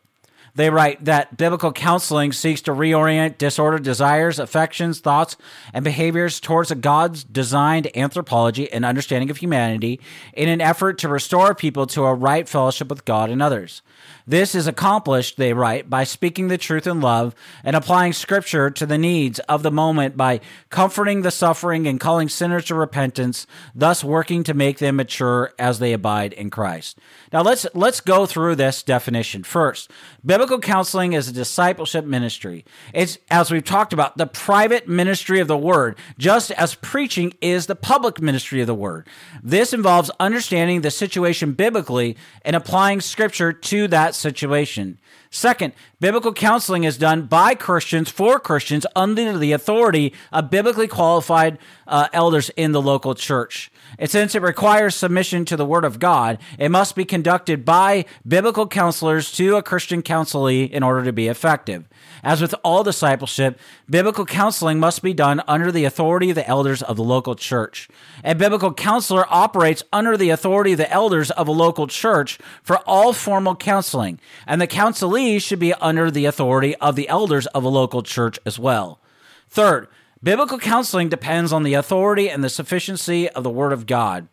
They 0.57 0.71
write 0.71 1.05
that 1.05 1.37
biblical 1.37 1.71
counseling 1.71 2.33
seeks 2.33 2.63
to 2.63 2.71
reorient 2.71 3.37
disordered 3.37 3.83
desires, 3.83 4.39
affections, 4.39 5.01
thoughts, 5.01 5.37
and 5.75 5.85
behaviors 5.85 6.41
towards 6.41 6.71
a 6.71 6.75
God's 6.75 7.25
designed 7.25 7.95
anthropology 7.95 8.73
and 8.73 8.83
understanding 8.83 9.29
of 9.29 9.37
humanity 9.37 10.01
in 10.33 10.49
an 10.49 10.63
effort 10.63 10.97
to 10.99 11.09
restore 11.09 11.55
people 11.55 11.87
to 11.89 12.05
a 12.05 12.15
right 12.15 12.49
fellowship 12.49 12.89
with 12.89 13.05
God 13.05 13.29
and 13.29 13.43
others. 13.43 13.83
This 14.27 14.55
is 14.55 14.67
accomplished, 14.67 15.37
they 15.37 15.53
write, 15.53 15.89
by 15.89 16.05
speaking 16.05 16.49
the 16.49 16.59
truth 16.59 16.87
in 16.87 17.01
love 17.01 17.35
and 17.63 17.77
applying 17.77 18.13
scripture 18.13 18.71
to 18.71 18.87
the 18.87 18.99
needs 18.99 19.39
of 19.41 19.63
the 19.63 19.71
moment 19.71 20.17
by 20.17 20.41
comforting 20.71 21.23
the 21.23 21.31
suffering 21.31 21.87
and 21.87 22.01
calling 22.01 22.29
sinners 22.29 22.65
to 22.67 22.75
repentance, 22.75 23.47
thus 23.75 24.03
working 24.03 24.43
to 24.45 24.55
make 24.55 24.79
them 24.79 24.97
mature 24.97 25.53
as 25.59 25.79
they 25.79 25.93
abide 25.93 26.33
in 26.33 26.51
Christ. 26.51 26.99
Now 27.33 27.43
let's 27.43 27.67
let's 27.75 28.01
go 28.01 28.27
through 28.27 28.57
this 28.57 28.83
definition. 28.83 29.45
First, 29.45 29.91
biblical 30.25 30.59
counseling 30.59 31.13
is 31.13 31.29
a 31.29 31.33
discipleship 31.33 32.05
ministry. 32.05 32.65
It's 32.93 33.19
as 33.31 33.51
we've 33.51 33.65
talked 33.65 33.93
about, 33.93 34.17
the 34.17 34.27
private 34.27 34.89
ministry 34.89 35.41
of 35.41 35.49
the 35.49 35.57
word, 35.57 35.97
just 36.19 36.51
as 36.53 36.75
preaching 36.75 37.35
is 37.41 37.67
the 37.67 37.77
public 37.77 38.21
ministry 38.21 38.61
of 38.61 38.67
the 38.67 38.75
word. 38.75 39.07
This 39.43 39.73
involves 39.73 40.11
understanding 40.19 40.81
the 40.81 40.91
situation 40.91 41.53
biblically 41.53 42.17
and 42.43 42.57
applying 42.57 43.01
scripture 43.01 43.53
to 43.53 43.89
that 43.97 44.15
situation. 44.15 44.99
Second, 45.31 45.73
biblical 45.99 46.33
counseling 46.33 46.85
is 46.85 46.99
done 46.99 47.23
by 47.23 47.55
Christians 47.55 48.11
for 48.11 48.39
Christians 48.39 48.87
under 48.95 49.37
the 49.39 49.53
authority 49.53 50.13
of 50.33 50.51
biblically 50.51 50.89
qualified 50.89 51.59
uh, 51.87 52.09
elders 52.13 52.51
in 52.51 52.73
the 52.73 52.83
local 52.83 53.15
church. 53.15 53.71
And 53.99 54.11
since 54.11 54.35
it 54.35 54.43
requires 54.43 54.95
submission 54.95 55.45
to 55.47 55.57
the 55.57 55.65
Word 55.65 55.85
of 55.85 55.99
God, 55.99 56.39
it 56.59 56.71
must 56.71 56.97
be 56.97 57.05
conducted 57.05 57.65
by 57.65 58.05
biblical 58.27 58.67
counselors 58.67 59.31
to 59.33 59.57
a 59.57 59.63
Christian 59.63 60.03
counselee 60.03 60.71
in 60.71 60.83
order 60.83 61.05
to 61.05 61.13
be 61.13 61.29
effective. 61.29 61.89
As 62.23 62.41
with 62.41 62.55
all 62.65 62.83
discipleship, 62.83 63.59
biblical 63.89 64.27
counseling 64.27 64.81
must 64.81 65.03
be 65.03 65.15
done 65.15 65.43
under 65.47 65.71
the 65.71 65.85
authority 65.85 66.31
of 66.31 66.35
the 66.35 66.49
elders 66.49 66.83
of 66.83 66.97
the 66.97 67.05
local 67.05 67.37
church. 67.37 67.89
A 68.25 68.35
biblical 68.35 68.75
counselor 68.75 69.27
operates 69.29 69.85
under 69.93 70.17
the 70.17 70.31
authority 70.31 70.73
of 70.73 70.79
the 70.79 70.91
elders 70.91 71.31
of 71.31 71.49
a 71.49 71.53
local 71.53 71.87
church 71.87 72.39
for 72.63 72.79
all 72.79 73.13
formal 73.13 73.55
counseling, 73.55 74.19
and 74.47 74.61
the 74.61 74.67
counselee 74.67 75.41
should 75.41 75.61
be 75.61 75.75
under 75.87 76.11
the 76.11 76.27
authority 76.27 76.75
of 76.77 76.97
the 76.97 77.09
elders 77.09 77.47
of 77.49 77.63
a 77.63 77.69
local 77.69 78.03
church 78.03 78.41
as 78.45 78.59
well. 78.59 79.01
Third, 79.49 79.87
biblical 80.21 80.59
counseling 80.59 81.09
depends 81.09 81.53
on 81.53 81.63
the 81.63 81.75
authority 81.75 82.29
and 82.29 82.43
the 82.43 82.49
sufficiency 82.49 83.29
of 83.29 83.45
the 83.45 83.51
Word 83.51 83.73
of 83.73 83.87
God. 83.87 84.27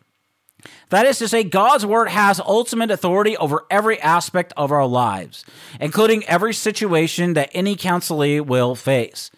That 0.88 1.06
is 1.06 1.18
to 1.18 1.28
say, 1.28 1.44
God's 1.44 1.86
word 1.86 2.08
has 2.08 2.40
ultimate 2.40 2.90
authority 2.90 3.36
over 3.36 3.66
every 3.70 4.00
aspect 4.00 4.52
of 4.56 4.72
our 4.72 4.86
lives, 4.86 5.44
including 5.78 6.24
every 6.24 6.54
situation 6.54 7.34
that 7.34 7.50
any 7.52 7.76
counselee 7.76 8.44
will 8.44 8.74
face. 8.74 9.30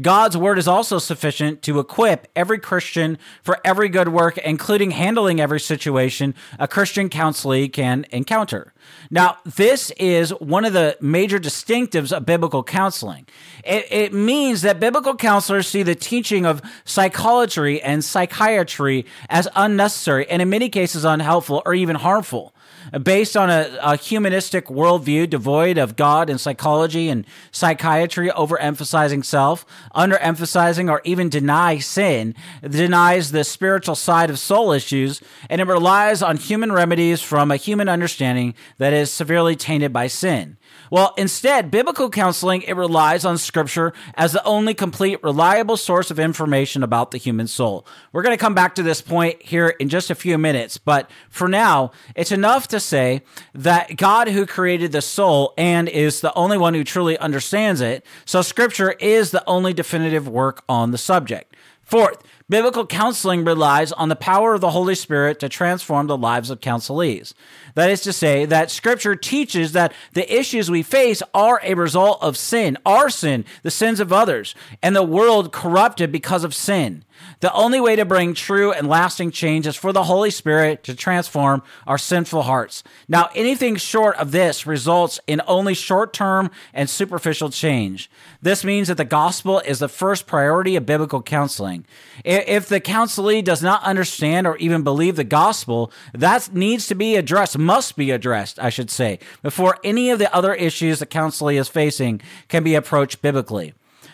God's 0.00 0.36
word 0.36 0.58
is 0.58 0.68
also 0.68 0.98
sufficient 0.98 1.62
to 1.62 1.78
equip 1.78 2.28
every 2.36 2.58
Christian 2.58 3.18
for 3.42 3.58
every 3.64 3.88
good 3.88 4.08
work, 4.08 4.38
including 4.38 4.90
handling 4.90 5.40
every 5.40 5.60
situation 5.60 6.34
a 6.58 6.68
Christian 6.68 7.08
counselee 7.08 7.72
can 7.72 8.06
encounter. 8.10 8.72
Now, 9.10 9.38
this 9.44 9.90
is 9.92 10.30
one 10.30 10.64
of 10.64 10.72
the 10.72 10.96
major 11.00 11.38
distinctives 11.38 12.16
of 12.16 12.26
biblical 12.26 12.62
counseling. 12.62 13.26
It, 13.64 13.86
it, 13.90 14.12
means 14.12 14.62
that 14.62 14.80
biblical 14.80 15.14
counselors 15.14 15.68
see 15.68 15.82
the 15.82 15.94
teaching 15.94 16.46
of 16.46 16.62
psychology 16.84 17.80
and 17.82 18.04
psychiatry 18.04 19.06
as 19.28 19.48
unnecessary 19.54 20.28
and 20.28 20.42
in 20.42 20.48
many 20.48 20.68
cases 20.68 21.04
unhelpful 21.04 21.62
or 21.64 21.74
even 21.74 21.96
harmful 21.96 22.54
based 23.02 23.36
on 23.36 23.50
a, 23.50 23.78
a 23.82 23.96
humanistic 23.96 24.66
worldview 24.66 25.28
devoid 25.30 25.78
of 25.78 25.96
God 25.96 26.28
and 26.28 26.40
psychology 26.40 27.08
and 27.08 27.24
psychiatry, 27.52 28.28
overemphasizing 28.30 29.24
self, 29.24 29.64
underemphasizing 29.94 30.90
or 30.90 31.00
even 31.04 31.28
deny 31.28 31.78
sin, 31.78 32.34
denies 32.62 33.32
the 33.32 33.44
spiritual 33.44 33.94
side 33.94 34.30
of 34.30 34.38
soul 34.38 34.72
issues, 34.72 35.20
and 35.48 35.60
it 35.60 35.66
relies 35.66 36.22
on 36.22 36.36
human 36.36 36.72
remedies 36.72 37.22
from 37.22 37.50
a 37.50 37.56
human 37.56 37.88
understanding 37.88 38.54
that 38.78 38.92
is 38.92 39.10
severely 39.10 39.56
tainted 39.56 39.92
by 39.92 40.06
sin. 40.06 40.56
Well, 40.90 41.14
instead, 41.16 41.70
biblical 41.70 42.10
counseling, 42.10 42.62
it 42.62 42.74
relies 42.74 43.24
on 43.24 43.38
scripture 43.38 43.92
as 44.14 44.32
the 44.32 44.42
only 44.44 44.74
complete, 44.74 45.22
reliable 45.22 45.76
source 45.76 46.10
of 46.10 46.18
information 46.18 46.82
about 46.82 47.12
the 47.12 47.18
human 47.18 47.46
soul. 47.46 47.86
We're 48.12 48.22
going 48.22 48.36
to 48.36 48.40
come 48.40 48.54
back 48.54 48.74
to 48.74 48.82
this 48.82 49.00
point 49.00 49.40
here 49.40 49.68
in 49.68 49.88
just 49.88 50.10
a 50.10 50.16
few 50.16 50.36
minutes, 50.36 50.78
but 50.78 51.08
for 51.28 51.48
now, 51.48 51.92
it's 52.16 52.32
enough 52.32 52.66
to 52.68 52.80
say 52.80 53.22
that 53.54 53.96
God 53.96 54.28
who 54.28 54.46
created 54.46 54.90
the 54.90 55.02
soul 55.02 55.54
and 55.56 55.88
is 55.88 56.20
the 56.20 56.34
only 56.34 56.58
one 56.58 56.74
who 56.74 56.82
truly 56.82 57.16
understands 57.18 57.80
it, 57.80 58.04
so 58.24 58.42
scripture 58.42 58.92
is 58.92 59.30
the 59.30 59.48
only 59.48 59.72
definitive 59.72 60.26
work 60.26 60.64
on 60.68 60.90
the 60.90 60.98
subject. 60.98 61.49
Fourth, 61.90 62.22
biblical 62.48 62.86
counseling 62.86 63.44
relies 63.44 63.90
on 63.90 64.08
the 64.08 64.14
power 64.14 64.54
of 64.54 64.60
the 64.60 64.70
Holy 64.70 64.94
Spirit 64.94 65.40
to 65.40 65.48
transform 65.48 66.06
the 66.06 66.16
lives 66.16 66.48
of 66.48 66.60
counselees. 66.60 67.34
That 67.74 67.90
is 67.90 68.00
to 68.02 68.12
say, 68.12 68.44
that 68.44 68.70
Scripture 68.70 69.16
teaches 69.16 69.72
that 69.72 69.92
the 70.12 70.32
issues 70.32 70.70
we 70.70 70.84
face 70.84 71.20
are 71.34 71.60
a 71.64 71.74
result 71.74 72.22
of 72.22 72.36
sin, 72.36 72.78
our 72.86 73.10
sin, 73.10 73.44
the 73.64 73.72
sins 73.72 73.98
of 73.98 74.12
others, 74.12 74.54
and 74.80 74.94
the 74.94 75.02
world 75.02 75.50
corrupted 75.50 76.12
because 76.12 76.44
of 76.44 76.54
sin. 76.54 77.02
The 77.40 77.52
only 77.54 77.80
way 77.80 77.96
to 77.96 78.04
bring 78.04 78.34
true 78.34 78.70
and 78.70 78.86
lasting 78.86 79.30
change 79.30 79.66
is 79.66 79.74
for 79.74 79.94
the 79.94 80.04
Holy 80.04 80.30
Spirit 80.30 80.84
to 80.84 80.94
transform 80.94 81.62
our 81.86 81.96
sinful 81.96 82.42
hearts. 82.42 82.84
Now, 83.08 83.30
anything 83.34 83.76
short 83.76 84.16
of 84.16 84.30
this 84.30 84.66
results 84.66 85.18
in 85.26 85.40
only 85.46 85.72
short 85.72 86.12
term 86.12 86.50
and 86.74 86.88
superficial 86.88 87.48
change. 87.48 88.10
This 88.42 88.62
means 88.62 88.88
that 88.88 88.98
the 88.98 89.06
gospel 89.06 89.60
is 89.60 89.78
the 89.78 89.88
first 89.88 90.26
priority 90.26 90.76
of 90.76 90.84
biblical 90.84 91.22
counseling. 91.22 91.86
If 92.26 92.68
the 92.68 92.80
counselee 92.80 93.42
does 93.42 93.62
not 93.62 93.82
understand 93.84 94.46
or 94.46 94.58
even 94.58 94.82
believe 94.82 95.16
the 95.16 95.24
gospel, 95.24 95.90
that 96.12 96.52
needs 96.52 96.86
to 96.88 96.94
be 96.94 97.16
addressed, 97.16 97.56
must 97.56 97.96
be 97.96 98.10
addressed, 98.10 98.58
I 98.58 98.68
should 98.68 98.90
say, 98.90 99.18
before 99.42 99.78
any 99.82 100.10
of 100.10 100.18
the 100.18 100.34
other 100.34 100.52
issues 100.52 100.98
the 100.98 101.06
counselee 101.06 101.58
is 101.58 101.68
facing 101.68 102.20
can 102.48 102.62
be 102.62 102.74
approached 102.74 103.22
biblically. 103.22 103.72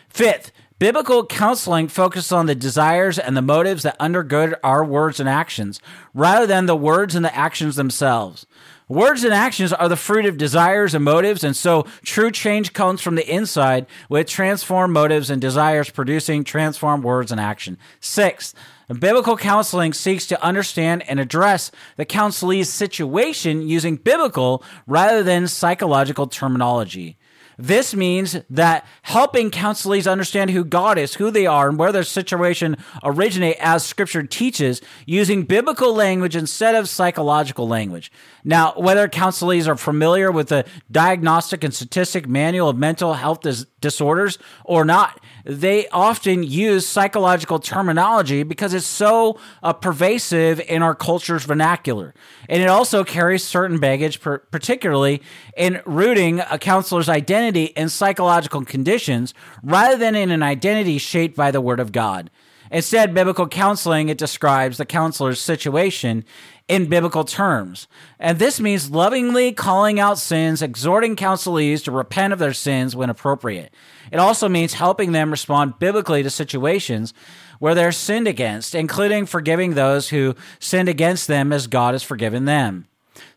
Fifth, 0.08 0.52
Biblical 0.78 1.24
counseling 1.24 1.88
focuses 1.88 2.32
on 2.32 2.44
the 2.44 2.54
desires 2.54 3.18
and 3.18 3.34
the 3.34 3.40
motives 3.40 3.82
that 3.82 3.98
undergird 3.98 4.56
our 4.62 4.84
words 4.84 5.18
and 5.18 5.26
actions, 5.26 5.80
rather 6.12 6.46
than 6.46 6.66
the 6.66 6.76
words 6.76 7.14
and 7.14 7.24
the 7.24 7.34
actions 7.34 7.76
themselves. 7.76 8.46
Words 8.86 9.24
and 9.24 9.32
actions 9.32 9.72
are 9.72 9.88
the 9.88 9.96
fruit 9.96 10.26
of 10.26 10.36
desires 10.36 10.94
and 10.94 11.02
motives, 11.02 11.42
and 11.42 11.56
so 11.56 11.86
true 12.04 12.30
change 12.30 12.74
comes 12.74 13.00
from 13.00 13.14
the 13.14 13.26
inside 13.26 13.86
with 14.10 14.28
transformed 14.28 14.92
motives 14.92 15.30
and 15.30 15.40
desires 15.40 15.88
producing 15.88 16.44
transformed 16.44 17.04
words 17.04 17.32
and 17.32 17.40
action. 17.40 17.78
Sixth, 17.98 18.54
biblical 18.86 19.38
counseling 19.38 19.94
seeks 19.94 20.26
to 20.26 20.44
understand 20.44 21.08
and 21.08 21.18
address 21.18 21.70
the 21.96 22.04
counselee's 22.04 22.68
situation 22.68 23.66
using 23.66 23.96
biblical 23.96 24.62
rather 24.86 25.22
than 25.22 25.48
psychological 25.48 26.26
terminology. 26.26 27.16
This 27.58 27.94
means 27.94 28.36
that 28.50 28.86
helping 29.02 29.50
counselees 29.50 30.10
understand 30.10 30.50
who 30.50 30.64
God 30.64 30.98
is, 30.98 31.14
who 31.14 31.30
they 31.30 31.46
are, 31.46 31.68
and 31.68 31.78
where 31.78 31.92
their 31.92 32.02
situation 32.02 32.76
originate 33.02 33.56
as 33.60 33.84
scripture 33.84 34.22
teaches 34.22 34.82
using 35.06 35.44
biblical 35.44 35.94
language 35.94 36.36
instead 36.36 36.74
of 36.74 36.88
psychological 36.88 37.66
language. 37.66 38.12
Now, 38.44 38.74
whether 38.76 39.08
counselees 39.08 39.66
are 39.66 39.76
familiar 39.76 40.30
with 40.30 40.48
the 40.48 40.66
Diagnostic 40.90 41.64
and 41.64 41.74
Statistic 41.74 42.28
Manual 42.28 42.68
of 42.68 42.76
Mental 42.76 43.14
Health 43.14 43.40
Dis- 43.40 43.66
Disorders 43.80 44.38
or 44.64 44.84
not, 44.84 45.20
they 45.46 45.86
often 45.88 46.42
use 46.42 46.86
psychological 46.86 47.60
terminology 47.60 48.42
because 48.42 48.74
it's 48.74 48.84
so 48.84 49.38
uh, 49.62 49.72
pervasive 49.72 50.60
in 50.60 50.82
our 50.82 50.94
culture's 50.94 51.44
vernacular. 51.44 52.14
And 52.48 52.62
it 52.62 52.68
also 52.68 53.04
carries 53.04 53.44
certain 53.44 53.78
baggage, 53.78 54.20
per- 54.20 54.38
particularly 54.38 55.22
in 55.56 55.80
rooting 55.86 56.40
a 56.40 56.58
counselor's 56.58 57.08
identity 57.08 57.66
in 57.66 57.88
psychological 57.88 58.64
conditions 58.64 59.34
rather 59.62 59.96
than 59.96 60.16
in 60.16 60.32
an 60.32 60.42
identity 60.42 60.98
shaped 60.98 61.36
by 61.36 61.52
the 61.52 61.60
Word 61.60 61.78
of 61.78 61.92
God. 61.92 62.28
Instead, 62.70 63.14
biblical 63.14 63.46
counseling, 63.46 64.08
it 64.08 64.18
describes 64.18 64.76
the 64.76 64.84
counselor's 64.84 65.40
situation 65.40 66.24
in 66.68 66.88
biblical 66.88 67.24
terms. 67.24 67.86
And 68.18 68.38
this 68.38 68.58
means 68.58 68.90
lovingly 68.90 69.52
calling 69.52 70.00
out 70.00 70.18
sins, 70.18 70.62
exhorting 70.62 71.14
counselees 71.14 71.84
to 71.84 71.92
repent 71.92 72.32
of 72.32 72.38
their 72.38 72.52
sins 72.52 72.96
when 72.96 73.10
appropriate. 73.10 73.72
It 74.10 74.18
also 74.18 74.48
means 74.48 74.74
helping 74.74 75.12
them 75.12 75.30
respond 75.30 75.78
biblically 75.78 76.22
to 76.22 76.30
situations 76.30 77.14
where 77.58 77.74
they're 77.74 77.92
sinned 77.92 78.28
against, 78.28 78.74
including 78.74 79.26
forgiving 79.26 79.74
those 79.74 80.08
who 80.08 80.34
sinned 80.58 80.88
against 80.88 81.28
them 81.28 81.52
as 81.52 81.66
God 81.66 81.94
has 81.94 82.02
forgiven 82.02 82.44
them. 82.44 82.86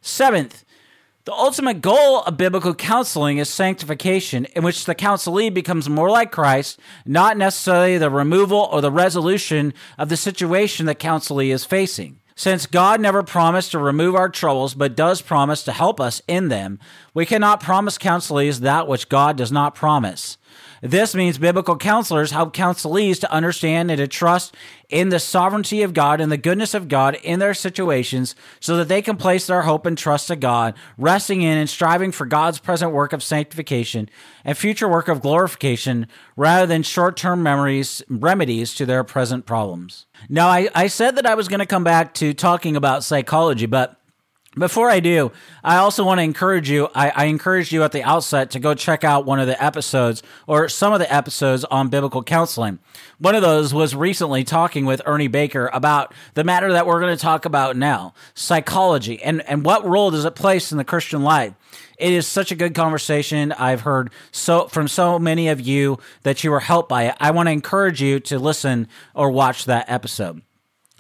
Seventh, 0.02 0.66
the 1.26 1.34
ultimate 1.34 1.82
goal 1.82 2.24
of 2.24 2.38
biblical 2.38 2.74
counseling 2.74 3.38
is 3.38 3.50
sanctification, 3.50 4.46
in 4.56 4.64
which 4.64 4.86
the 4.86 4.96
counselee 4.96 5.54
becomes 5.54 5.88
more 5.88 6.10
like 6.10 6.32
Christ, 6.32 6.80
not 7.06 7.38
necessarily 7.38 7.98
the 7.98 8.10
removal 8.10 8.68
or 8.72 8.82
the 8.82 8.92
resolution 8.92 9.74
of 9.98 10.10
the 10.10 10.18
situation 10.18 10.88
the 10.88 10.96
counselee 10.96 11.54
is 11.54 11.66
facing. 11.66 12.19
Since 12.40 12.68
God 12.68 13.02
never 13.02 13.22
promised 13.22 13.72
to 13.72 13.80
remove 13.80 14.16
our 14.16 14.30
troubles, 14.30 14.74
but 14.74 14.96
does 14.96 15.22
promise 15.22 15.62
to 15.64 15.74
help 15.74 16.00
us 16.00 16.22
in 16.26 16.48
them, 16.48 16.80
we 17.14 17.26
cannot 17.26 17.60
promise 17.60 17.98
counselees 17.98 18.62
that 18.62 18.88
which 18.88 19.10
God 19.10 19.36
does 19.36 19.52
not 19.52 19.76
promise. 19.76 20.38
This 20.82 21.14
means 21.14 21.38
biblical 21.38 21.78
counselors 21.78 22.32
help 22.32 22.54
counselees 22.54 23.20
to 23.20 23.32
understand 23.32 23.92
and 23.92 23.98
to 23.98 24.08
trust 24.08 24.56
in 24.90 25.10
the 25.10 25.20
sovereignty 25.20 25.84
of 25.84 25.94
God 25.94 26.20
and 26.22 26.32
the 26.32 26.38
goodness 26.38 26.74
of 26.74 26.88
God 26.88 27.16
in 27.24 27.40
their 27.40 27.54
situations 27.54 28.36
so 28.60 28.78
that 28.78 28.88
they 28.88 29.02
can 29.02 29.18
place 29.18 29.48
their 29.48 29.64
hope 29.64 29.86
and 29.86 29.98
trust 29.98 30.28
to 30.28 30.36
God, 30.36 30.74
resting 30.98 31.42
in 31.42 31.58
and 31.58 31.70
striving 31.70 32.12
for 32.12 32.26
God's 32.26 32.60
present 32.60 32.92
work 32.92 33.14
of 33.14 33.22
sanctification 33.22 34.10
and 34.44 34.58
future 34.58 34.88
work 34.88 35.08
of 35.08 35.22
glorification 35.22 36.08
rather 36.36 36.66
than 36.66 36.84
short 36.84 37.18
term 37.18 37.44
memories, 37.44 38.02
remedies 38.10 38.74
to 38.76 38.86
their 38.86 39.04
present 39.04 39.46
problems. 39.46 40.06
Now, 40.28 40.48
I, 40.48 40.70
I 40.74 40.88
said 40.88 41.16
that 41.18 41.26
I 41.26 41.36
was 41.36 41.48
going 41.48 41.60
to 41.60 41.66
come 41.66 41.84
back 41.84 42.14
to 42.16 42.34
talking 42.34 42.76
about 42.76 43.04
psychology, 43.04 43.66
but 43.66 43.99
before 44.58 44.90
I 44.90 45.00
do, 45.00 45.32
I 45.64 45.78
also 45.78 46.04
want 46.04 46.18
to 46.18 46.24
encourage 46.24 46.72
you. 46.72 46.90
I, 46.96 47.12
I 47.12 47.26
encouraged 47.26 47.72
you 47.72 47.84
at 47.84 47.92
the 47.92 48.02
outset 48.04 48.50
to 48.52 48.60
go 48.60 48.74
check 48.74 49.04
out 49.04 49.26
one 49.26 49.40
of 49.40 49.46
the 49.46 49.64
episodes 49.64 50.24
or 50.48 50.68
some 50.68 50.92
of 50.92 51.00
the 51.00 51.14
episodes 51.14 51.66
on 51.66 51.90
biblical 51.90 52.24
counseling. 52.24 52.80
One 53.20 53.36
of 53.36 53.44
those 53.44 53.76
was 53.76 53.96
recently 53.96 54.44
talking 54.44 54.86
with 54.86 55.04
Ernie 55.06 55.28
Baker 55.28 55.70
about 55.72 56.16
the 56.34 56.44
matter 56.44 56.74
that 56.74 56.88
we're 56.88 57.00
going 57.00 57.16
to 57.16 57.22
talk 57.22 57.46
about 57.46 57.78
now 57.78 58.16
psychology 58.34 59.22
and, 59.22 59.48
and 59.48 59.64
what 59.64 59.86
role 59.86 60.10
does 60.10 60.26
it 60.26 60.34
play 60.34 60.60
in 60.72 60.78
the 60.78 60.84
Christian 60.84 61.22
life. 61.22 61.54
It 62.00 62.12
is 62.12 62.26
such 62.26 62.52
a 62.52 62.56
good 62.56 62.74
conversation. 62.74 63.52
I've 63.52 63.82
heard 63.82 64.10
so 64.32 64.68
from 64.68 64.88
so 64.88 65.20
many 65.20 65.50
of 65.50 65.62
you 65.62 66.00
that 66.24 66.44
you 66.44 66.50
were 66.50 66.62
helped 66.62 66.90
by 66.90 67.04
it. 67.04 67.16
I 67.20 67.32
want 67.32 67.48
to 67.48 67.52
encourage 67.52 68.02
you 68.02 68.20
to 68.22 68.40
listen 68.40 68.88
or 69.14 69.30
watch 69.30 69.66
that 69.66 69.90
episode. 69.90 70.42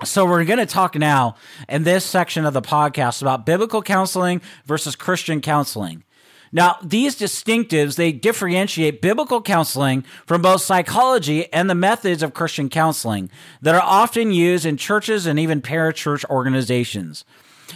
So, 0.06 0.26
we're 0.26 0.46
going 0.46 0.60
to 0.60 0.66
talk 0.66 0.96
now 0.96 1.36
in 1.68 1.84
this 1.84 2.06
section 2.06 2.46
of 2.46 2.54
the 2.54 2.62
podcast 2.62 3.22
about 3.22 3.46
biblical 3.46 3.82
counseling 3.82 4.42
versus 4.66 4.96
Christian 4.96 5.42
counseling. 5.42 6.06
Now, 6.54 6.78
these 6.82 7.20
distinctives, 7.20 7.98
they 7.98 8.14
differentiate 8.14 9.02
biblical 9.02 9.42
counseling 9.42 10.04
from 10.26 10.42
both 10.42 10.62
psychology 10.62 11.52
and 11.52 11.70
the 11.70 11.76
methods 11.76 12.24
of 12.24 12.34
Christian 12.34 12.70
counseling 12.70 13.30
that 13.62 13.76
are 13.76 13.84
often 13.84 14.32
used 14.32 14.66
in 14.66 14.78
churches 14.78 15.26
and 15.26 15.38
even 15.38 15.62
parachurch 15.62 16.24
organizations. 16.30 17.26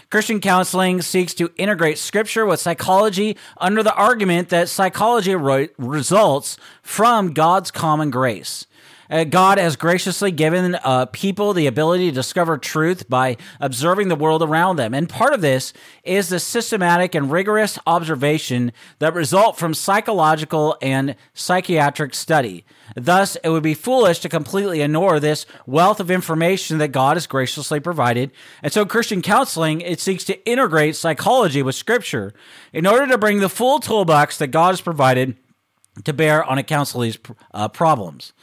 Christian 0.09 0.39
counseling 0.39 1.01
seeks 1.01 1.33
to 1.35 1.51
integrate 1.57 1.97
scripture 1.97 2.45
with 2.45 2.61
psychology 2.61 3.37
under 3.57 3.83
the 3.83 3.93
argument 3.93 4.47
that 4.49 4.69
psychology 4.69 5.35
results 5.35 6.57
from 6.81 7.33
God's 7.33 7.69
common 7.69 8.09
grace. 8.09 8.65
Uh, 9.09 9.23
God 9.23 9.57
has 9.57 9.75
graciously 9.75 10.31
given 10.31 10.75
uh, 10.75 11.05
people 11.07 11.53
the 11.53 11.67
ability 11.67 12.09
to 12.09 12.15
discover 12.15 12.57
truth 12.57 13.09
by 13.09 13.37
observing 13.59 14.07
the 14.07 14.15
world 14.15 14.41
around 14.41 14.77
them. 14.77 14.93
And 14.93 15.09
part 15.09 15.33
of 15.33 15.41
this 15.41 15.73
is 16.03 16.29
the 16.29 16.39
systematic 16.39 17.15
and 17.15 17.31
rigorous 17.31 17.77
observation 17.85 18.71
that 18.99 19.13
result 19.13 19.57
from 19.57 19.73
psychological 19.73 20.77
and 20.81 21.15
psychiatric 21.33 22.13
study. 22.13 22.65
Thus, 22.95 23.35
it 23.37 23.49
would 23.49 23.63
be 23.63 23.73
foolish 23.73 24.19
to 24.19 24.29
completely 24.29 24.81
ignore 24.81 25.19
this 25.19 25.45
wealth 25.65 25.99
of 25.99 26.11
information 26.11 26.77
that 26.77 26.89
God 26.89 27.17
has 27.17 27.27
graciously 27.27 27.79
provided. 27.79 28.31
And 28.61 28.71
so 28.71 28.85
Christian 28.85 29.21
counseling, 29.21 29.81
it 29.81 29.99
seeks 29.99 30.23
to 30.25 30.45
integrate 30.47 30.95
psychology 30.95 31.61
with 31.61 31.75
scripture 31.75 32.33
in 32.71 32.85
order 32.85 33.07
to 33.07 33.17
bring 33.17 33.39
the 33.39 33.49
full 33.49 33.79
toolbox 33.79 34.37
that 34.37 34.47
God 34.47 34.71
has 34.71 34.81
provided 34.81 35.37
to 36.03 36.13
bear 36.13 36.43
on 36.43 36.57
a 36.57 36.63
counselee's 36.63 37.17
uh, 37.53 37.67
problems. 37.67 38.33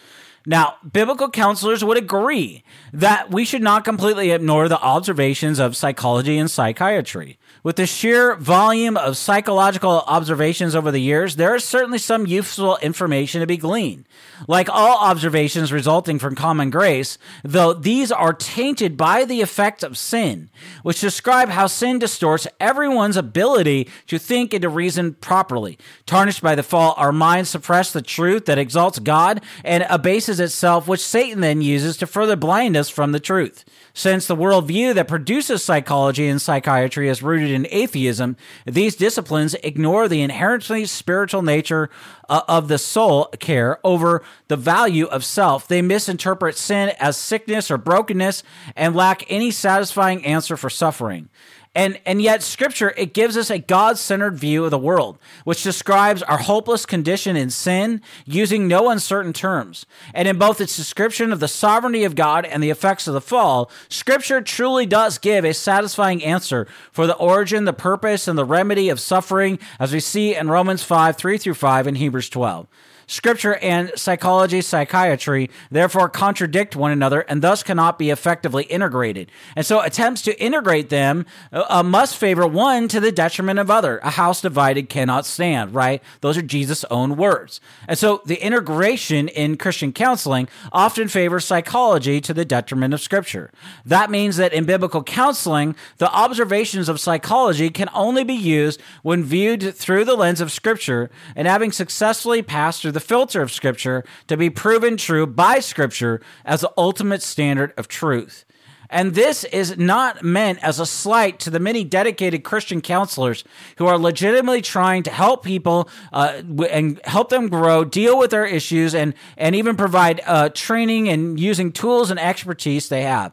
Now, 0.46 0.76
biblical 0.92 1.31
counselors 1.31 1.85
would 1.85 1.98
agree 1.98 2.64
that 2.92 3.31
we 3.31 3.44
should 3.44 3.62
not 3.62 3.85
completely 3.85 4.31
ignore 4.31 4.68
the 4.68 4.81
observations 4.81 5.59
of 5.59 5.76
psychology 5.76 6.38
and 6.38 6.50
psychiatry. 6.50 7.38
With 7.62 7.77
the 7.77 7.87
sheer 7.87 8.37
volume 8.37 8.96
of 8.96 9.18
psychological 9.18 10.03
observations 10.07 10.75
over 10.75 10.90
the 10.90 11.01
years, 11.01 11.37
there 11.37 11.55
is 11.55 11.62
certainly 11.62 11.99
some 11.99 12.27
useful 12.27 12.79
information 12.79 13.42
to 13.42 13.46
be 13.46 13.59
gleaned. 13.59 14.07
Like 14.49 14.70
all 14.70 14.96
observations 14.99 15.70
resulting 15.70 16.18
from 16.18 16.35
common 16.35 16.70
grace, 16.70 17.18
though 17.44 17.75
these 17.75 18.11
are 18.11 18.33
tainted 18.33 18.96
by 18.96 19.27
the 19.27 19.42
effects 19.42 19.83
of 19.83 19.99
sin, 19.99 20.49
which 20.83 21.03
describe 21.03 21.51
how 21.51 21.66
sin 21.66 21.99
distorts 21.99 22.49
everyone's 22.59 23.18
ability 23.18 23.90
to 24.07 24.18
think 24.18 24.55
and 24.55 24.62
to 24.62 24.70
reason 24.70 25.12
properly. 25.12 25.79
Tarnished 26.07 26.40
by 26.40 26.55
the 26.55 26.62
fall, 26.62 26.94
our 26.96 27.12
minds 27.12 27.51
suppress 27.51 27.92
the 27.92 28.01
truth 28.01 28.46
that 28.46 28.57
exalts 28.57 28.99
God 29.01 29.42
and 29.64 29.85
abases 29.90 30.40
itself, 30.40 30.88
which 30.88 31.05
Satan 31.05 31.42
then 31.42 31.61
uses 31.61 31.99
to 31.99 32.07
further 32.07 32.37
blind 32.37 32.75
us 32.75 32.88
from 32.88 33.12
the 33.12 33.20
truth. 33.20 33.66
Since 33.92 34.26
the 34.26 34.37
worldview 34.37 34.94
that 34.94 35.09
produces 35.09 35.64
psychology 35.64 36.29
and 36.29 36.40
psychiatry 36.40 37.09
is 37.09 37.22
rooted 37.22 37.50
in 37.50 37.66
atheism, 37.70 38.37
these 38.64 38.96
disciplines 38.96 39.55
ignore 39.62 40.09
the 40.09 40.22
inherently 40.22 40.87
spiritual 40.87 41.42
nature 41.42 41.90
uh, 42.29 42.42
of 42.46 42.68
the 42.68 42.79
soul 42.79 43.26
care 43.40 43.79
over 43.85 44.22
the 44.48 44.57
value 44.57 45.07
of 45.07 45.24
self. 45.24 45.66
They 45.66 45.83
misinterpret 45.83 46.57
sin 46.57 46.92
as 47.00 47.16
sickness 47.16 47.70
or 47.70 47.79
brokenness 47.79 48.42
and 48.76 48.94
lack 48.94 49.24
any 49.29 49.50
satisfying 49.50 50.24
answer 50.24 50.57
for 50.57 50.70
suffering. 50.70 51.29
And, 51.72 52.00
and 52.04 52.20
yet, 52.20 52.42
scripture, 52.42 52.92
it 52.96 53.14
gives 53.14 53.37
us 53.37 53.48
a 53.48 53.61
God 53.61 53.96
centered 53.96 54.37
view 54.37 54.64
of 54.64 54.72
the 54.72 54.78
world, 54.78 55.18
which 55.44 55.62
describes 55.62 56.20
our 56.24 56.38
hopeless 56.38 56.85
condition 56.85 57.37
in 57.37 57.48
sin 57.48 58.02
using 58.24 58.66
no 58.66 58.90
uncertain 58.90 59.33
terms. 59.33 59.87
And 60.12 60.26
in 60.26 60.37
both 60.37 60.61
its 60.61 60.76
description 60.76 61.33
of 61.33 61.38
the 61.38 61.46
sovereignty 61.46 62.02
of 62.02 62.16
God 62.16 62.44
and 62.44 62.61
the 62.61 62.70
effects 62.70 63.06
of 63.06 63.14
the 63.14 63.20
fall, 63.20 63.70
scripture 63.88 64.40
truly 64.40 64.85
does 64.85 65.18
give 65.18 65.44
a 65.44 65.54
satisfying 65.54 66.24
answer 66.24 66.66
for 66.90 67.06
the 67.06 67.16
origin, 67.16 67.66
the 67.66 67.72
purpose, 67.72 68.26
and 68.26 68.37
the 68.37 68.44
remedy 68.44 68.88
of 68.88 68.98
suffering, 68.98 69.56
as 69.78 69.92
we 69.92 70.00
see 70.00 70.35
in 70.35 70.48
Romans 70.48 70.83
5 70.83 71.16
3 71.16 71.38
through 71.38 71.54
5 71.54 71.87
and 71.87 71.98
Hebrews 71.98 72.28
12. 72.30 72.66
Scripture 73.11 73.57
and 73.57 73.90
psychology, 73.96 74.61
psychiatry, 74.61 75.51
therefore 75.68 76.09
contradict 76.09 76.77
one 76.77 76.92
another 76.92 77.23
and 77.23 77.42
thus 77.42 77.64
cannot 77.64 77.99
be 77.99 78.09
effectively 78.09 78.62
integrated. 78.64 79.33
And 79.57 79.66
so 79.66 79.81
attempts 79.81 80.23
to 80.23 80.40
integrate 80.40 80.90
them 80.90 81.27
uh, 81.53 81.64
uh, 81.68 81.83
must 81.83 82.16
favor 82.16 82.46
one 82.46 82.87
to 82.87 83.01
the 83.01 83.11
detriment 83.11 83.59
of 83.59 83.68
other. 83.68 83.99
A 84.05 84.11
house 84.11 84.40
divided 84.40 84.88
cannot 84.88 85.27
stand, 85.27 85.75
right? 85.75 86.01
Those 86.20 86.38
are 86.38 86.42
Jesus' 86.42 86.85
own 86.85 87.16
words. 87.16 87.61
And 87.88 87.99
so 87.99 88.23
the 88.27 88.40
integration 88.40 89.27
in 89.27 89.57
Christian 89.57 89.92
counseling 89.92 90.49
often 90.70 91.09
favors 91.09 91.44
psychology 91.44 92.20
to 92.20 92.33
the 92.33 92.44
detriment 92.44 92.94
of 92.94 93.01
Scripture. 93.01 93.51
That 93.85 94.12
means 94.12 94.37
that 94.37 94.53
in 94.53 94.66
biblical 94.66 95.03
counseling, 95.03 95.75
the 95.99 96.12
observations 96.12 96.88
of 96.88 97.01
psychology 97.01 97.70
can 97.70 97.88
only 97.92 98.23
be 98.23 98.35
used 98.35 98.81
when 99.03 99.25
viewed 99.25 99.75
through 99.75 100.05
the 100.05 100.14
lens 100.14 100.40
of 100.40 100.53
Scripture 100.53 101.11
and 101.35 101.49
having 101.49 101.73
successfully 101.73 102.40
passed 102.40 102.83
through 102.83 102.92
the 102.92 102.99
the 103.00 103.06
filter 103.06 103.40
of 103.40 103.50
Scripture 103.50 104.04
to 104.26 104.36
be 104.36 104.50
proven 104.50 104.96
true 104.98 105.26
by 105.26 105.58
Scripture 105.58 106.20
as 106.44 106.60
the 106.60 106.72
ultimate 106.76 107.22
standard 107.22 107.72
of 107.78 107.88
truth. 107.88 108.44
And 108.90 109.14
this 109.14 109.44
is 109.44 109.78
not 109.78 110.22
meant 110.22 110.62
as 110.62 110.80
a 110.80 110.84
slight 110.84 111.38
to 111.40 111.50
the 111.50 111.60
many 111.60 111.84
dedicated 111.84 112.42
Christian 112.42 112.80
counselors 112.80 113.44
who 113.76 113.86
are 113.86 113.96
legitimately 113.96 114.62
trying 114.62 115.04
to 115.04 115.10
help 115.10 115.44
people 115.44 115.88
uh, 116.12 116.42
and 116.68 117.00
help 117.04 117.30
them 117.30 117.48
grow, 117.48 117.84
deal 117.84 118.18
with 118.18 118.32
their 118.32 118.44
issues, 118.44 118.94
and, 118.94 119.14
and 119.36 119.54
even 119.54 119.76
provide 119.76 120.20
uh, 120.26 120.48
training 120.50 121.08
and 121.08 121.38
using 121.38 121.72
tools 121.72 122.10
and 122.10 122.20
expertise 122.20 122.88
they 122.88 123.02
have. 123.02 123.32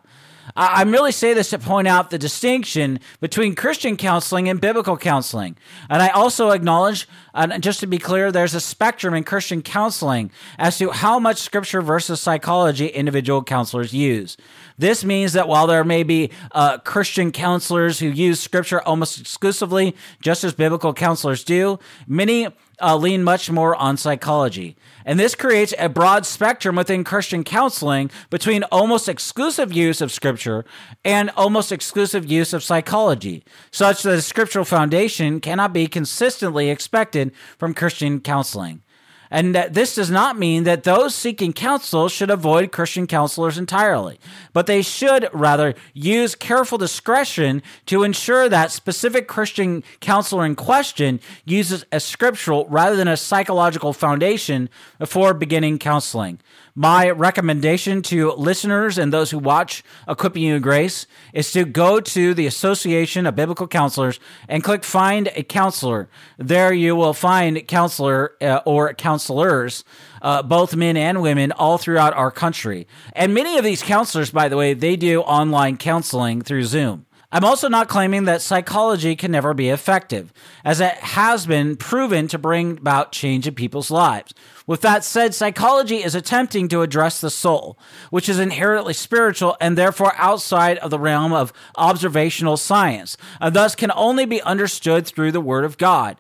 I 0.56 0.84
really 0.84 1.12
say 1.12 1.34
this 1.34 1.52
to 1.52 1.60
point 1.60 1.88
out 1.88 2.10
the 2.10 2.18
distinction 2.18 3.00
between 3.20 3.54
Christian 3.54 3.96
counseling 3.96 4.50
and 4.50 4.60
biblical 4.60 4.98
counseling. 4.98 5.56
And 5.88 6.02
I 6.02 6.08
also 6.10 6.50
acknowledge, 6.50 7.08
and 7.38 7.64
just 7.64 7.80
to 7.82 7.88
be 7.88 7.98
clear, 7.98 8.32
there's 8.32 8.54
a 8.54 8.60
spectrum 8.60 9.14
in 9.14 9.24
Christian 9.24 9.62
counseling 9.62 10.32
as 10.58 10.78
to 10.80 10.92
how 10.92 11.20
much 11.20 11.38
scripture 11.38 11.82
versus 11.82 12.20
psychology 12.20 12.88
individual 12.88 13.44
counselors 13.44 13.94
use. 13.94 14.38
This 14.78 15.04
means 15.04 15.34
that 15.34 15.48
while 15.48 15.68
there 15.68 15.84
may 15.84 16.04
be 16.04 16.32
uh, 16.52 16.78
Christian 16.80 17.32
counselors 17.32 18.00
who 18.00 18.08
use 18.08 18.40
scripture 18.40 18.82
almost 18.82 19.20
exclusively, 19.20 19.96
just 20.22 20.44
as 20.44 20.54
biblical 20.54 20.94
counselors 20.94 21.44
do, 21.44 21.80
many 22.08 22.48
uh, 22.80 22.96
lean 22.96 23.24
much 23.24 23.50
more 23.50 23.76
on 23.76 23.98
psychology. 23.98 24.76
And 25.06 25.20
this 25.20 25.36
creates 25.36 25.74
a 25.80 25.90
broad 25.90 26.26
spectrum 26.26 26.76
within 26.76 27.04
Christian 27.04 27.44
counseling 27.44 28.12
between 28.30 28.64
almost 28.64 29.08
exclusive 29.08 29.72
use 29.72 30.02
of 30.02 30.12
scripture 30.12 30.66
and 31.04 31.30
almost 31.32 31.72
exclusive 31.72 32.30
use 32.30 32.54
of 32.54 32.64
psychology, 32.64 33.44
such 33.72 34.04
that 34.04 34.14
a 34.14 34.22
scriptural 34.22 34.66
foundation 34.66 35.40
cannot 35.40 35.74
be 35.74 35.88
consistently 35.88 36.70
expected 36.70 37.27
from 37.58 37.74
Christian 37.74 38.20
counseling. 38.20 38.82
And 39.30 39.54
that 39.56 39.74
this 39.74 39.96
does 39.96 40.10
not 40.10 40.40
mean 40.40 40.64
that 40.64 40.84
those 40.84 41.14
seeking 41.14 41.52
counsel 41.52 42.08
should 42.08 42.30
avoid 42.30 42.72
Christian 42.72 43.08
counselors 43.08 43.58
entirely, 43.58 44.20
but 44.54 44.68
they 44.68 44.82
should 44.82 45.30
rather 45.34 45.76
use 45.94 46.34
careful 46.34 46.78
discretion 46.78 47.62
to 47.88 48.04
ensure 48.04 48.48
that 48.48 48.72
specific 48.72 49.28
Christian 49.28 49.84
counselor 50.00 50.46
in 50.46 50.56
question 50.56 51.20
uses 51.44 51.86
a 51.92 52.00
scriptural 52.00 52.66
rather 52.70 52.96
than 52.96 53.10
a 53.10 53.18
psychological 53.18 53.92
foundation 53.92 54.70
before 54.98 55.34
beginning 55.34 55.78
counseling. 55.78 56.40
My 56.80 57.10
recommendation 57.10 58.04
to 58.04 58.34
listeners 58.34 59.00
and 59.00 59.12
those 59.12 59.32
who 59.32 59.40
watch 59.40 59.84
Equipping 60.08 60.44
You 60.44 60.60
Grace 60.60 61.08
is 61.34 61.52
to 61.54 61.66
go 61.66 62.00
to 62.00 62.36
the 62.36 62.46
Association 62.46 63.26
of 63.26 63.36
Biblical 63.36 63.68
Counselors 63.68 64.20
and 64.48 64.64
click 64.64 64.84
Find 64.84 65.28
a 65.36 65.42
Counselor. 65.42 66.08
There 66.38 66.72
you 66.72 66.96
will 66.96 67.16
find 67.16 67.68
counselor 67.68 68.36
uh, 68.42 68.60
or 68.64 68.94
counselors, 68.94 69.84
uh, 70.22 70.44
both 70.44 70.76
men 70.76 70.98
and 70.98 71.24
women, 71.24 71.52
all 71.52 71.80
throughout 71.80 72.14
our 72.14 72.30
country. 72.30 72.86
And 73.14 73.34
many 73.34 73.58
of 73.58 73.64
these 73.64 73.82
counselors, 73.82 74.30
by 74.30 74.48
the 74.48 74.56
way, 74.56 74.76
they 74.76 74.96
do 74.96 75.22
online 75.22 75.78
counseling 75.78 76.44
through 76.44 76.66
Zoom. 76.66 77.07
I'm 77.30 77.44
also 77.44 77.68
not 77.68 77.90
claiming 77.90 78.24
that 78.24 78.42
psychology 78.42 79.14
can 79.18 79.32
never 79.32 79.54
be 79.54 79.68
effective, 79.68 80.32
as 80.64 80.80
it 80.80 80.94
has 80.94 81.46
been 81.46 81.76
proven 81.76 82.30
to 82.30 82.38
bring 82.38 82.78
about 82.78 83.12
change 83.12 83.46
in 83.46 83.54
people's 83.54 83.92
lives. 83.92 84.34
With 84.66 84.80
that 84.82 85.04
said, 85.04 85.36
psychology 85.36 85.98
is 85.98 86.16
attempting 86.16 86.70
to 86.70 86.84
address 86.84 87.20
the 87.20 87.30
soul, 87.30 87.78
which 88.12 88.30
is 88.30 88.40
inherently 88.40 88.94
spiritual 88.94 89.58
and 89.60 89.78
therefore 89.78 90.14
outside 90.16 90.78
of 90.78 90.90
the 90.90 91.00
realm 91.00 91.34
of 91.34 91.52
observational 91.76 92.56
science, 92.56 93.18
and 93.42 93.54
thus 93.54 93.76
can 93.76 93.92
only 93.94 94.26
be 94.26 94.42
understood 94.44 95.06
through 95.06 95.34
the 95.34 95.42
Word 95.42 95.66
of 95.66 95.78
God. 95.78 96.16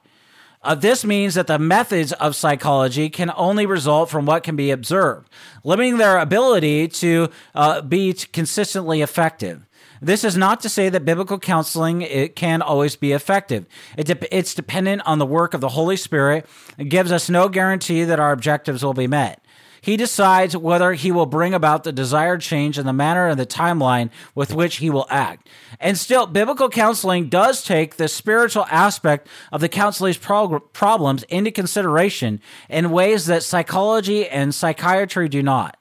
Uh, 0.61 0.75
this 0.75 1.05
means 1.05 1.35
that 1.35 1.47
the 1.47 1.59
methods 1.59 2.11
of 2.13 2.35
psychology 2.35 3.09
can 3.09 3.31
only 3.37 3.65
result 3.65 4.09
from 4.09 4.25
what 4.25 4.43
can 4.43 4.57
be 4.57 4.71
observed, 4.71 5.29
limiting 5.63 5.97
their 5.97 6.17
ability 6.17 6.89
to 6.89 7.29
uh, 7.55 7.79
be 7.81 8.13
consistently 8.33 9.01
effective. 9.01 9.66
This 10.01 10.23
is 10.23 10.37
not 10.37 10.61
to 10.61 10.69
say 10.69 10.89
that 10.89 11.05
biblical 11.05 11.39
counseling 11.39 12.01
it 12.01 12.35
can 12.35 12.61
always 12.61 12.95
be 12.95 13.11
effective. 13.11 13.65
It 13.97 14.05
de- 14.07 14.35
it's 14.35 14.53
dependent 14.53 15.01
on 15.05 15.19
the 15.19 15.25
work 15.25 15.53
of 15.53 15.61
the 15.61 15.69
Holy 15.69 15.97
Spirit. 15.97 16.45
It 16.77 16.85
gives 16.85 17.11
us 17.11 17.29
no 17.29 17.49
guarantee 17.49 18.03
that 18.03 18.19
our 18.19 18.31
objectives 18.31 18.83
will 18.83 18.93
be 18.93 19.07
met. 19.07 19.41
He 19.81 19.95
decides 19.95 20.57
whether 20.57 20.93
he 20.93 21.11
will 21.11 21.25
bring 21.25 21.53
about 21.53 21.83
the 21.83 21.91
desired 21.91 22.41
change 22.41 22.77
in 22.77 22.85
the 22.85 22.93
manner 22.93 23.27
and 23.27 23.39
the 23.39 23.45
timeline 23.45 24.09
with 24.35 24.53
which 24.53 24.77
he 24.77 24.89
will 24.89 25.07
act. 25.09 25.47
And 25.79 25.97
still, 25.97 26.25
biblical 26.25 26.69
counseling 26.69 27.29
does 27.29 27.63
take 27.63 27.95
the 27.95 28.07
spiritual 28.07 28.65
aspect 28.69 29.27
of 29.51 29.61
the 29.61 29.69
counselor's 29.69 30.17
prog- 30.17 30.73
problems 30.73 31.23
into 31.23 31.51
consideration 31.51 32.41
in 32.69 32.91
ways 32.91 33.27
that 33.27 33.43
psychology 33.43 34.27
and 34.27 34.53
psychiatry 34.53 35.29
do 35.29 35.41
not. 35.41 35.76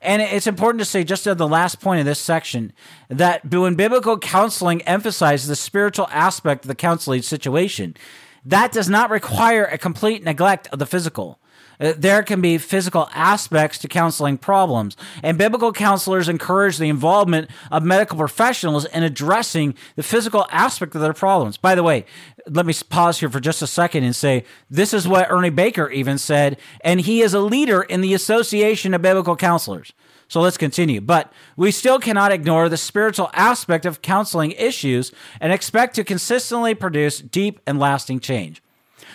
And 0.00 0.22
it's 0.22 0.46
important 0.46 0.80
to 0.80 0.84
say, 0.84 1.04
just 1.04 1.26
at 1.26 1.38
the 1.38 1.48
last 1.48 1.80
point 1.80 2.00
of 2.00 2.06
this 2.06 2.20
section, 2.20 2.72
that 3.08 3.52
when 3.52 3.74
biblical 3.74 4.18
counseling 4.18 4.82
emphasizes 4.82 5.48
the 5.48 5.56
spiritual 5.56 6.08
aspect 6.10 6.64
of 6.64 6.68
the 6.68 6.74
counseling 6.74 7.22
situation, 7.22 7.96
that 8.44 8.72
does 8.72 8.88
not 8.88 9.10
require 9.10 9.64
a 9.64 9.78
complete 9.78 10.22
neglect 10.22 10.68
of 10.72 10.78
the 10.78 10.86
physical. 10.86 11.38
Uh, 11.80 11.92
there 11.96 12.22
can 12.22 12.40
be 12.40 12.58
physical 12.58 13.08
aspects 13.12 13.78
to 13.78 13.88
counseling 13.88 14.38
problems, 14.38 14.96
and 15.22 15.38
biblical 15.38 15.72
counselors 15.72 16.28
encourage 16.28 16.78
the 16.78 16.88
involvement 16.88 17.50
of 17.70 17.82
medical 17.82 18.16
professionals 18.16 18.84
in 18.86 19.02
addressing 19.02 19.74
the 19.96 20.02
physical 20.02 20.46
aspect 20.50 20.94
of 20.94 21.00
their 21.00 21.12
problems. 21.12 21.56
By 21.56 21.74
the 21.74 21.82
way, 21.82 22.04
let 22.46 22.66
me 22.66 22.74
pause 22.88 23.20
here 23.20 23.30
for 23.30 23.40
just 23.40 23.62
a 23.62 23.66
second 23.66 24.04
and 24.04 24.16
say 24.16 24.44
this 24.70 24.92
is 24.92 25.06
what 25.06 25.30
Ernie 25.30 25.50
Baker 25.50 25.88
even 25.90 26.18
said, 26.18 26.58
and 26.82 27.00
he 27.00 27.22
is 27.22 27.34
a 27.34 27.40
leader 27.40 27.82
in 27.82 28.00
the 28.00 28.14
Association 28.14 28.94
of 28.94 29.02
Biblical 29.02 29.36
Counselors. 29.36 29.92
So 30.28 30.42
let's 30.42 30.58
continue. 30.58 31.00
But 31.00 31.32
we 31.56 31.70
still 31.70 31.98
cannot 31.98 32.32
ignore 32.32 32.68
the 32.68 32.76
spiritual 32.76 33.30
aspect 33.32 33.86
of 33.86 34.02
counseling 34.02 34.52
issues 34.52 35.10
and 35.40 35.52
expect 35.52 35.94
to 35.96 36.04
consistently 36.04 36.74
produce 36.74 37.20
deep 37.20 37.60
and 37.66 37.78
lasting 37.78 38.20
change. 38.20 38.62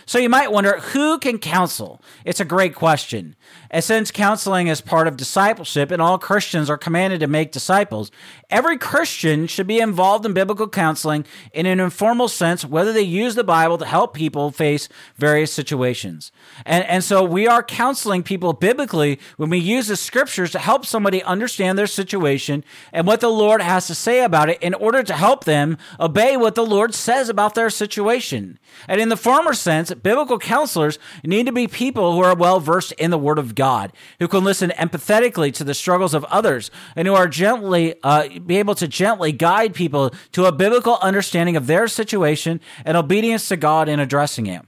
So 0.06 0.20
you 0.20 0.30
might 0.30 0.52
wonder 0.52 0.80
who 0.80 1.18
can 1.20 1.38
counsel? 1.38 2.02
It's 2.26 2.40
a 2.40 2.46
great 2.46 2.76
question. 2.76 3.36
And 3.74 3.84
since 3.84 4.12
counseling 4.12 4.68
is 4.68 4.82
part 4.82 5.08
of 5.08 5.18
discipleship 5.18 5.90
and 5.90 6.02
all 6.02 6.20
Christians 6.20 6.70
are 6.70 6.78
commanded 6.78 7.20
to 7.22 7.28
make 7.28 7.52
disciples, 7.52 8.12
every 8.50 8.78
Christian 8.78 9.48
should 9.48 9.66
be 9.66 9.80
involved 9.80 10.26
in 10.26 10.34
biblical 10.34 10.70
counseling 10.70 11.26
in 11.54 11.66
an 11.66 11.80
informal 11.80 12.28
sense, 12.28 12.64
whether 12.64 12.94
they 12.94 13.02
use 13.02 13.34
the 13.34 13.44
Bible 13.44 13.80
to 13.80 13.86
help 13.86 14.14
people 14.14 14.52
face 14.52 14.90
various 15.18 15.52
situations. 15.52 16.32
And, 16.68 16.86
and 16.86 17.04
so 17.04 17.24
we 17.24 17.48
are 17.48 17.64
counseling 17.64 18.22
people 18.22 18.54
biblically 18.54 19.20
when 19.38 19.50
we 19.50 19.58
use 19.58 19.88
the 19.88 19.96
scriptures 19.96 20.52
to 20.52 20.60
help 20.60 20.86
somebody 20.86 21.24
understand 21.24 21.80
their 21.80 21.88
situation 21.88 22.64
and 22.92 23.08
what 23.08 23.22
the 23.22 23.30
Lord 23.30 23.62
has 23.62 23.88
to 23.88 23.96
say 23.96 24.24
about 24.24 24.50
it 24.50 24.62
in 24.62 24.76
order 24.76 25.02
to 25.02 25.14
help 25.14 25.46
them 25.46 25.80
obey 26.00 26.38
what 26.38 26.54
the 26.54 26.66
Lord 26.66 26.94
says 26.94 27.28
about 27.28 27.56
their 27.56 27.72
situation. 27.72 28.60
And 28.88 29.02
in 29.02 29.10
the 29.10 29.18
former 29.18 29.54
sense, 29.54 29.73
biblical 30.02 30.40
counselors 30.40 31.00
need 31.24 31.46
to 31.46 31.52
be 31.52 31.68
people 31.68 32.14
who 32.14 32.20
are 32.20 32.36
well 32.36 32.60
versed 32.60 32.92
in 32.94 33.12
the 33.12 33.18
Word 33.18 33.40
of 33.40 33.56
God, 33.56 33.94
who 34.20 34.28
can 34.28 34.44
listen 34.44 34.72
empathetically 34.72 35.54
to 35.54 35.64
the 35.64 35.74
struggles 35.74 36.14
of 36.14 36.24
others, 36.26 36.72
and 36.96 37.08
who 37.08 37.14
are 37.14 37.28
gently 37.28 37.96
uh, 38.04 38.28
be 38.46 38.58
able 38.58 38.76
to 38.76 38.88
gently 38.88 39.32
guide 39.32 39.74
people 39.74 40.12
to 40.32 40.46
a 40.46 40.52
biblical 40.52 40.98
understanding 41.02 41.56
of 41.56 41.68
their 41.68 41.88
situation 41.88 42.60
and 42.86 42.98
obedience 42.98 43.48
to 43.50 43.58
God 43.58 43.88
in 43.90 44.00
addressing 44.00 44.48
it 44.48 44.66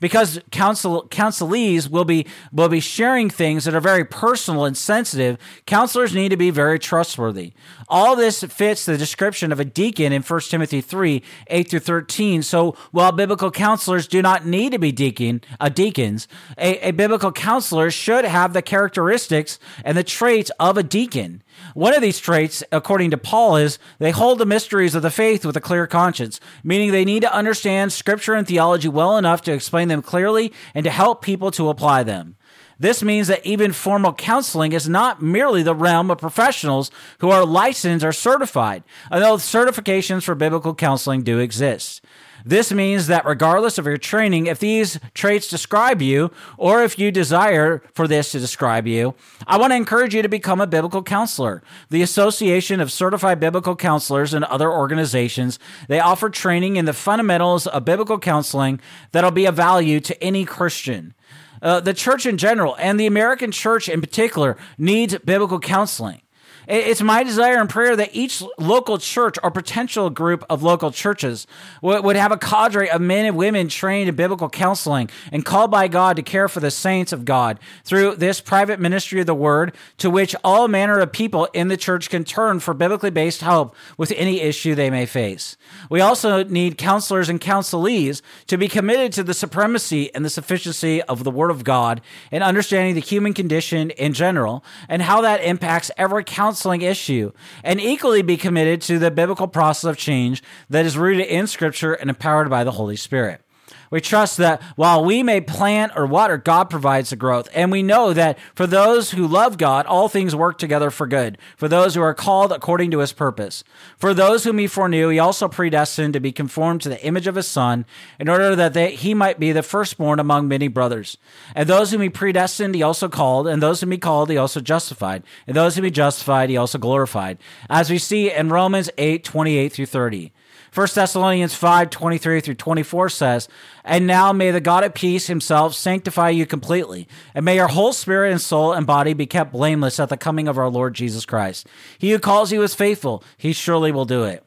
because 0.00 0.40
counsel 0.50 1.06
counselees 1.10 1.88
will 1.88 2.04
be 2.04 2.26
will 2.52 2.68
be 2.68 2.80
sharing 2.80 3.30
things 3.30 3.64
that 3.64 3.74
are 3.74 3.80
very 3.80 4.04
personal 4.04 4.64
and 4.64 4.76
sensitive. 4.76 5.38
Counselors 5.66 6.14
need 6.14 6.30
to 6.30 6.36
be 6.36 6.50
very 6.50 6.78
trustworthy. 6.78 7.52
All 7.88 8.16
this 8.16 8.42
fits 8.42 8.86
the 8.86 8.96
description 8.96 9.52
of 9.52 9.60
a 9.60 9.64
deacon 9.64 10.12
in 10.12 10.22
1 10.22 10.40
Timothy 10.40 10.80
3, 10.80 11.22
8 11.48 11.70
through 11.70 11.80
13. 11.80 12.42
So 12.42 12.76
while 12.90 13.12
biblical 13.12 13.50
counselors 13.50 14.08
do 14.08 14.22
not 14.22 14.46
need 14.46 14.72
to 14.72 14.78
be 14.78 14.90
deacon, 14.90 15.42
uh, 15.60 15.68
deacons, 15.68 16.26
a, 16.58 16.88
a 16.88 16.90
biblical 16.92 17.30
counselor 17.32 17.90
should 17.90 18.24
have 18.24 18.52
the 18.52 18.62
characteristics 18.62 19.58
and 19.84 19.96
the 19.96 20.04
traits 20.04 20.50
of 20.58 20.78
a 20.78 20.82
deacon. 20.82 21.42
One 21.74 21.94
of 21.94 22.02
these 22.02 22.18
traits, 22.18 22.62
according 22.70 23.10
to 23.10 23.18
Paul, 23.18 23.56
is 23.56 23.78
they 23.98 24.10
hold 24.10 24.38
the 24.38 24.46
mysteries 24.46 24.94
of 24.94 25.02
the 25.02 25.10
faith 25.10 25.44
with 25.44 25.56
a 25.56 25.60
clear 25.60 25.86
conscience, 25.86 26.40
meaning 26.62 26.92
they 26.92 27.04
need 27.04 27.22
to 27.22 27.34
understand 27.34 27.92
scripture 27.92 28.34
and 28.34 28.46
theology 28.46 28.88
well 28.88 29.16
enough 29.16 29.42
to 29.42 29.52
explain 29.52 29.88
them 29.88 30.02
clearly 30.02 30.52
and 30.74 30.84
to 30.84 30.90
help 30.90 31.22
people 31.22 31.50
to 31.52 31.68
apply 31.68 32.02
them. 32.02 32.36
This 32.78 33.02
means 33.02 33.28
that 33.28 33.46
even 33.46 33.72
formal 33.72 34.12
counseling 34.12 34.72
is 34.72 34.88
not 34.88 35.22
merely 35.22 35.62
the 35.62 35.74
realm 35.74 36.10
of 36.10 36.18
professionals 36.18 36.90
who 37.18 37.30
are 37.30 37.46
licensed 37.46 38.04
or 38.04 38.12
certified, 38.12 38.82
although 39.10 39.36
certifications 39.36 40.24
for 40.24 40.34
biblical 40.34 40.74
counseling 40.74 41.22
do 41.22 41.38
exist. 41.38 42.04
This 42.44 42.70
means 42.70 43.06
that 43.06 43.24
regardless 43.24 43.78
of 43.78 43.86
your 43.86 43.96
training, 43.96 44.46
if 44.46 44.58
these 44.58 45.00
traits 45.14 45.48
describe 45.48 46.02
you, 46.02 46.30
or 46.58 46.82
if 46.82 46.98
you 46.98 47.10
desire 47.10 47.82
for 47.94 48.06
this 48.06 48.32
to 48.32 48.38
describe 48.38 48.86
you, 48.86 49.14
I 49.46 49.56
want 49.56 49.72
to 49.72 49.76
encourage 49.76 50.14
you 50.14 50.20
to 50.20 50.28
become 50.28 50.60
a 50.60 50.66
biblical 50.66 51.02
counselor. 51.02 51.62
The 51.88 52.02
Association 52.02 52.80
of 52.80 52.92
Certified 52.92 53.40
Biblical 53.40 53.76
Counselors 53.76 54.34
and 54.34 54.44
other 54.44 54.70
organizations, 54.70 55.58
they 55.88 56.00
offer 56.00 56.28
training 56.28 56.76
in 56.76 56.84
the 56.84 56.92
fundamentals 56.92 57.66
of 57.66 57.86
biblical 57.86 58.18
counseling 58.18 58.78
that'll 59.12 59.30
be 59.30 59.46
of 59.46 59.56
value 59.56 60.00
to 60.00 60.22
any 60.22 60.44
Christian. 60.44 61.14
Uh, 61.62 61.80
the 61.80 61.94
church 61.94 62.26
in 62.26 62.36
general 62.36 62.76
and 62.78 63.00
the 63.00 63.06
American 63.06 63.50
church 63.50 63.88
in 63.88 64.02
particular 64.02 64.58
needs 64.76 65.16
biblical 65.18 65.58
counseling. 65.58 66.20
It's 66.66 67.02
my 67.02 67.22
desire 67.22 67.60
and 67.60 67.68
prayer 67.68 67.96
that 67.96 68.10
each 68.12 68.42
local 68.58 68.98
church 68.98 69.36
or 69.42 69.50
potential 69.50 70.10
group 70.10 70.44
of 70.48 70.62
local 70.62 70.90
churches 70.90 71.46
would 71.82 72.16
have 72.16 72.32
a 72.32 72.38
cadre 72.38 72.90
of 72.90 73.00
men 73.00 73.26
and 73.26 73.36
women 73.36 73.68
trained 73.68 74.08
in 74.08 74.14
biblical 74.14 74.48
counseling 74.48 75.10
and 75.32 75.44
called 75.44 75.70
by 75.70 75.88
God 75.88 76.16
to 76.16 76.22
care 76.22 76.48
for 76.48 76.60
the 76.60 76.70
saints 76.70 77.12
of 77.12 77.24
God 77.24 77.58
through 77.84 78.16
this 78.16 78.40
private 78.40 78.80
ministry 78.80 79.20
of 79.20 79.26
the 79.26 79.34
word 79.34 79.74
to 79.98 80.08
which 80.08 80.34
all 80.42 80.68
manner 80.68 80.98
of 80.98 81.12
people 81.12 81.48
in 81.52 81.68
the 81.68 81.76
church 81.76 82.10
can 82.10 82.24
turn 82.24 82.60
for 82.60 82.74
biblically 82.74 83.10
based 83.10 83.40
help 83.40 83.74
with 83.96 84.12
any 84.16 84.40
issue 84.40 84.74
they 84.74 84.90
may 84.90 85.06
face. 85.06 85.56
We 85.90 86.00
also 86.00 86.44
need 86.44 86.78
counselors 86.78 87.28
and 87.28 87.40
counselees 87.40 88.22
to 88.46 88.56
be 88.56 88.68
committed 88.68 89.12
to 89.14 89.22
the 89.22 89.34
supremacy 89.34 90.14
and 90.14 90.24
the 90.24 90.30
sufficiency 90.30 91.02
of 91.02 91.24
the 91.24 91.30
word 91.30 91.50
of 91.50 91.64
God 91.64 92.00
and 92.30 92.42
understanding 92.42 92.94
the 92.94 93.00
human 93.00 93.34
condition 93.34 93.90
in 93.90 94.12
general 94.12 94.64
and 94.88 95.02
how 95.02 95.20
that 95.20 95.42
impacts 95.42 95.90
every 95.96 96.24
counseling 96.54 96.82
issue, 96.82 97.32
and 97.64 97.80
equally 97.80 98.22
be 98.22 98.36
committed 98.36 98.80
to 98.80 98.96
the 98.96 99.10
biblical 99.10 99.48
process 99.48 99.90
of 99.90 99.96
change 99.96 100.40
that 100.70 100.86
is 100.86 100.96
rooted 100.96 101.26
in 101.26 101.48
Scripture 101.48 101.94
and 101.94 102.08
empowered 102.08 102.48
by 102.48 102.62
the 102.62 102.70
Holy 102.70 102.94
Spirit. 102.94 103.43
We 103.90 104.00
trust 104.00 104.38
that 104.38 104.62
while 104.76 105.04
we 105.04 105.22
may 105.22 105.40
plant 105.40 105.92
or 105.94 106.06
water, 106.06 106.36
God 106.36 106.70
provides 106.70 107.10
the 107.10 107.16
growth. 107.16 107.48
And 107.54 107.70
we 107.70 107.82
know 107.82 108.12
that 108.12 108.38
for 108.54 108.66
those 108.66 109.12
who 109.12 109.26
love 109.26 109.58
God, 109.58 109.86
all 109.86 110.08
things 110.08 110.34
work 110.34 110.58
together 110.58 110.90
for 110.90 111.06
good, 111.06 111.38
for 111.56 111.68
those 111.68 111.94
who 111.94 112.02
are 112.02 112.14
called 112.14 112.52
according 112.52 112.90
to 112.90 112.98
his 112.98 113.12
purpose. 113.12 113.62
For 113.96 114.12
those 114.12 114.44
whom 114.44 114.58
he 114.58 114.66
foreknew, 114.66 115.08
he 115.10 115.18
also 115.18 115.48
predestined 115.48 116.14
to 116.14 116.20
be 116.20 116.32
conformed 116.32 116.82
to 116.82 116.88
the 116.88 117.04
image 117.04 117.26
of 117.26 117.36
his 117.36 117.46
Son, 117.46 117.86
in 118.18 118.28
order 118.28 118.56
that 118.56 118.74
they, 118.74 118.94
he 118.94 119.14
might 119.14 119.38
be 119.38 119.52
the 119.52 119.62
firstborn 119.62 120.18
among 120.18 120.48
many 120.48 120.68
brothers. 120.68 121.16
And 121.54 121.68
those 121.68 121.90
whom 121.90 122.00
he 122.00 122.08
predestined, 122.08 122.74
he 122.74 122.82
also 122.82 123.08
called, 123.08 123.46
and 123.46 123.62
those 123.62 123.80
whom 123.80 123.92
he 123.92 123.98
called, 123.98 124.30
he 124.30 124.36
also 124.36 124.60
justified. 124.60 125.22
And 125.46 125.56
those 125.56 125.76
whom 125.76 125.84
he 125.84 125.90
justified, 125.90 126.50
he 126.50 126.56
also 126.56 126.78
glorified. 126.78 127.38
As 127.70 127.90
we 127.90 127.98
see 127.98 128.32
in 128.32 128.48
Romans 128.48 128.90
8 128.98 129.22
28 129.24 129.72
through 129.72 129.86
30. 129.86 130.32
1 130.74 130.88
Thessalonians 130.92 131.54
5 131.54 131.88
23 131.88 132.40
through 132.40 132.54
24 132.54 133.08
says, 133.08 133.48
And 133.84 134.08
now 134.08 134.32
may 134.32 134.50
the 134.50 134.60
God 134.60 134.82
of 134.82 134.92
peace 134.92 135.28
himself 135.28 135.72
sanctify 135.72 136.30
you 136.30 136.46
completely, 136.46 137.06
and 137.32 137.44
may 137.44 137.54
your 137.54 137.68
whole 137.68 137.92
spirit 137.92 138.32
and 138.32 138.40
soul 138.40 138.72
and 138.72 138.84
body 138.84 139.14
be 139.14 139.26
kept 139.26 139.52
blameless 139.52 140.00
at 140.00 140.08
the 140.08 140.16
coming 140.16 140.48
of 140.48 140.58
our 140.58 140.68
Lord 140.68 140.94
Jesus 140.94 141.24
Christ. 141.24 141.68
He 141.98 142.10
who 142.10 142.18
calls 142.18 142.50
you 142.50 142.62
is 142.62 142.74
faithful, 142.74 143.22
he 143.36 143.52
surely 143.52 143.92
will 143.92 144.04
do 144.04 144.24
it. 144.24 144.44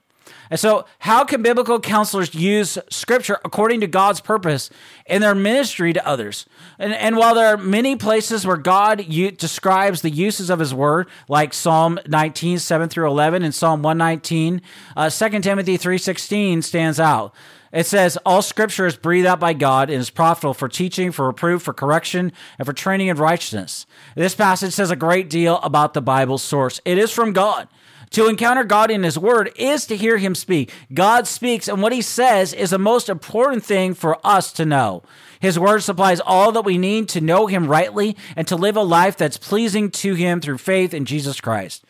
And 0.49 0.59
so, 0.59 0.85
how 0.99 1.23
can 1.23 1.41
biblical 1.41 1.79
counselors 1.79 2.33
use 2.33 2.77
scripture 2.89 3.39
according 3.43 3.81
to 3.81 3.87
God's 3.87 4.21
purpose 4.21 4.69
in 5.05 5.21
their 5.21 5.35
ministry 5.35 5.93
to 5.93 6.07
others? 6.07 6.45
And, 6.79 6.93
and 6.93 7.17
while 7.17 7.35
there 7.35 7.47
are 7.47 7.57
many 7.57 7.95
places 7.95 8.45
where 8.45 8.57
God 8.57 9.05
u- 9.07 9.31
describes 9.31 10.01
the 10.01 10.09
uses 10.09 10.49
of 10.49 10.59
his 10.59 10.73
word, 10.73 11.07
like 11.27 11.53
Psalm 11.53 11.99
19, 12.07 12.59
7 12.59 12.89
through 12.89 13.07
11, 13.07 13.43
and 13.43 13.53
Psalm 13.53 13.81
119, 13.81 14.61
uh, 14.95 15.09
2 15.09 15.39
Timothy 15.39 15.77
3.16 15.77 16.63
stands 16.63 16.99
out. 16.99 17.33
It 17.71 17.85
says, 17.85 18.17
All 18.25 18.41
scripture 18.41 18.85
is 18.85 18.95
breathed 18.95 19.27
out 19.27 19.39
by 19.39 19.53
God 19.53 19.89
and 19.89 19.99
is 19.99 20.09
profitable 20.09 20.53
for 20.53 20.69
teaching, 20.69 21.11
for 21.11 21.27
reproof, 21.27 21.61
for 21.61 21.73
correction, 21.73 22.31
and 22.57 22.65
for 22.65 22.73
training 22.73 23.07
in 23.07 23.17
righteousness. 23.17 23.85
This 24.15 24.35
passage 24.35 24.73
says 24.73 24.91
a 24.91 24.95
great 24.95 25.29
deal 25.29 25.57
about 25.59 25.93
the 25.93 26.01
Bible's 26.01 26.43
source. 26.43 26.79
It 26.85 26.97
is 26.97 27.11
from 27.11 27.33
God. 27.33 27.67
To 28.11 28.27
encounter 28.27 28.63
God 28.63 28.89
in 28.89 29.03
His 29.03 29.19
Word 29.19 29.51
is 29.55 29.85
to 29.87 29.97
hear 29.97 30.17
Him 30.17 30.35
speak. 30.35 30.71
God 30.93 31.27
speaks, 31.27 31.67
and 31.67 31.81
what 31.81 31.91
He 31.91 32.01
says 32.01 32.53
is 32.53 32.69
the 32.69 32.79
most 32.79 33.09
important 33.09 33.63
thing 33.63 33.93
for 33.93 34.17
us 34.25 34.51
to 34.53 34.65
know. 34.65 35.03
His 35.39 35.59
Word 35.59 35.83
supplies 35.83 36.19
all 36.19 36.51
that 36.53 36.65
we 36.65 36.77
need 36.77 37.09
to 37.09 37.21
know 37.21 37.47
Him 37.47 37.67
rightly 37.67 38.15
and 38.35 38.47
to 38.47 38.55
live 38.55 38.77
a 38.77 38.81
life 38.81 39.17
that's 39.17 39.37
pleasing 39.37 39.91
to 39.91 40.13
Him 40.13 40.41
through 40.41 40.57
faith 40.57 40.93
in 40.93 41.05
Jesus 41.05 41.41
Christ. 41.41 41.83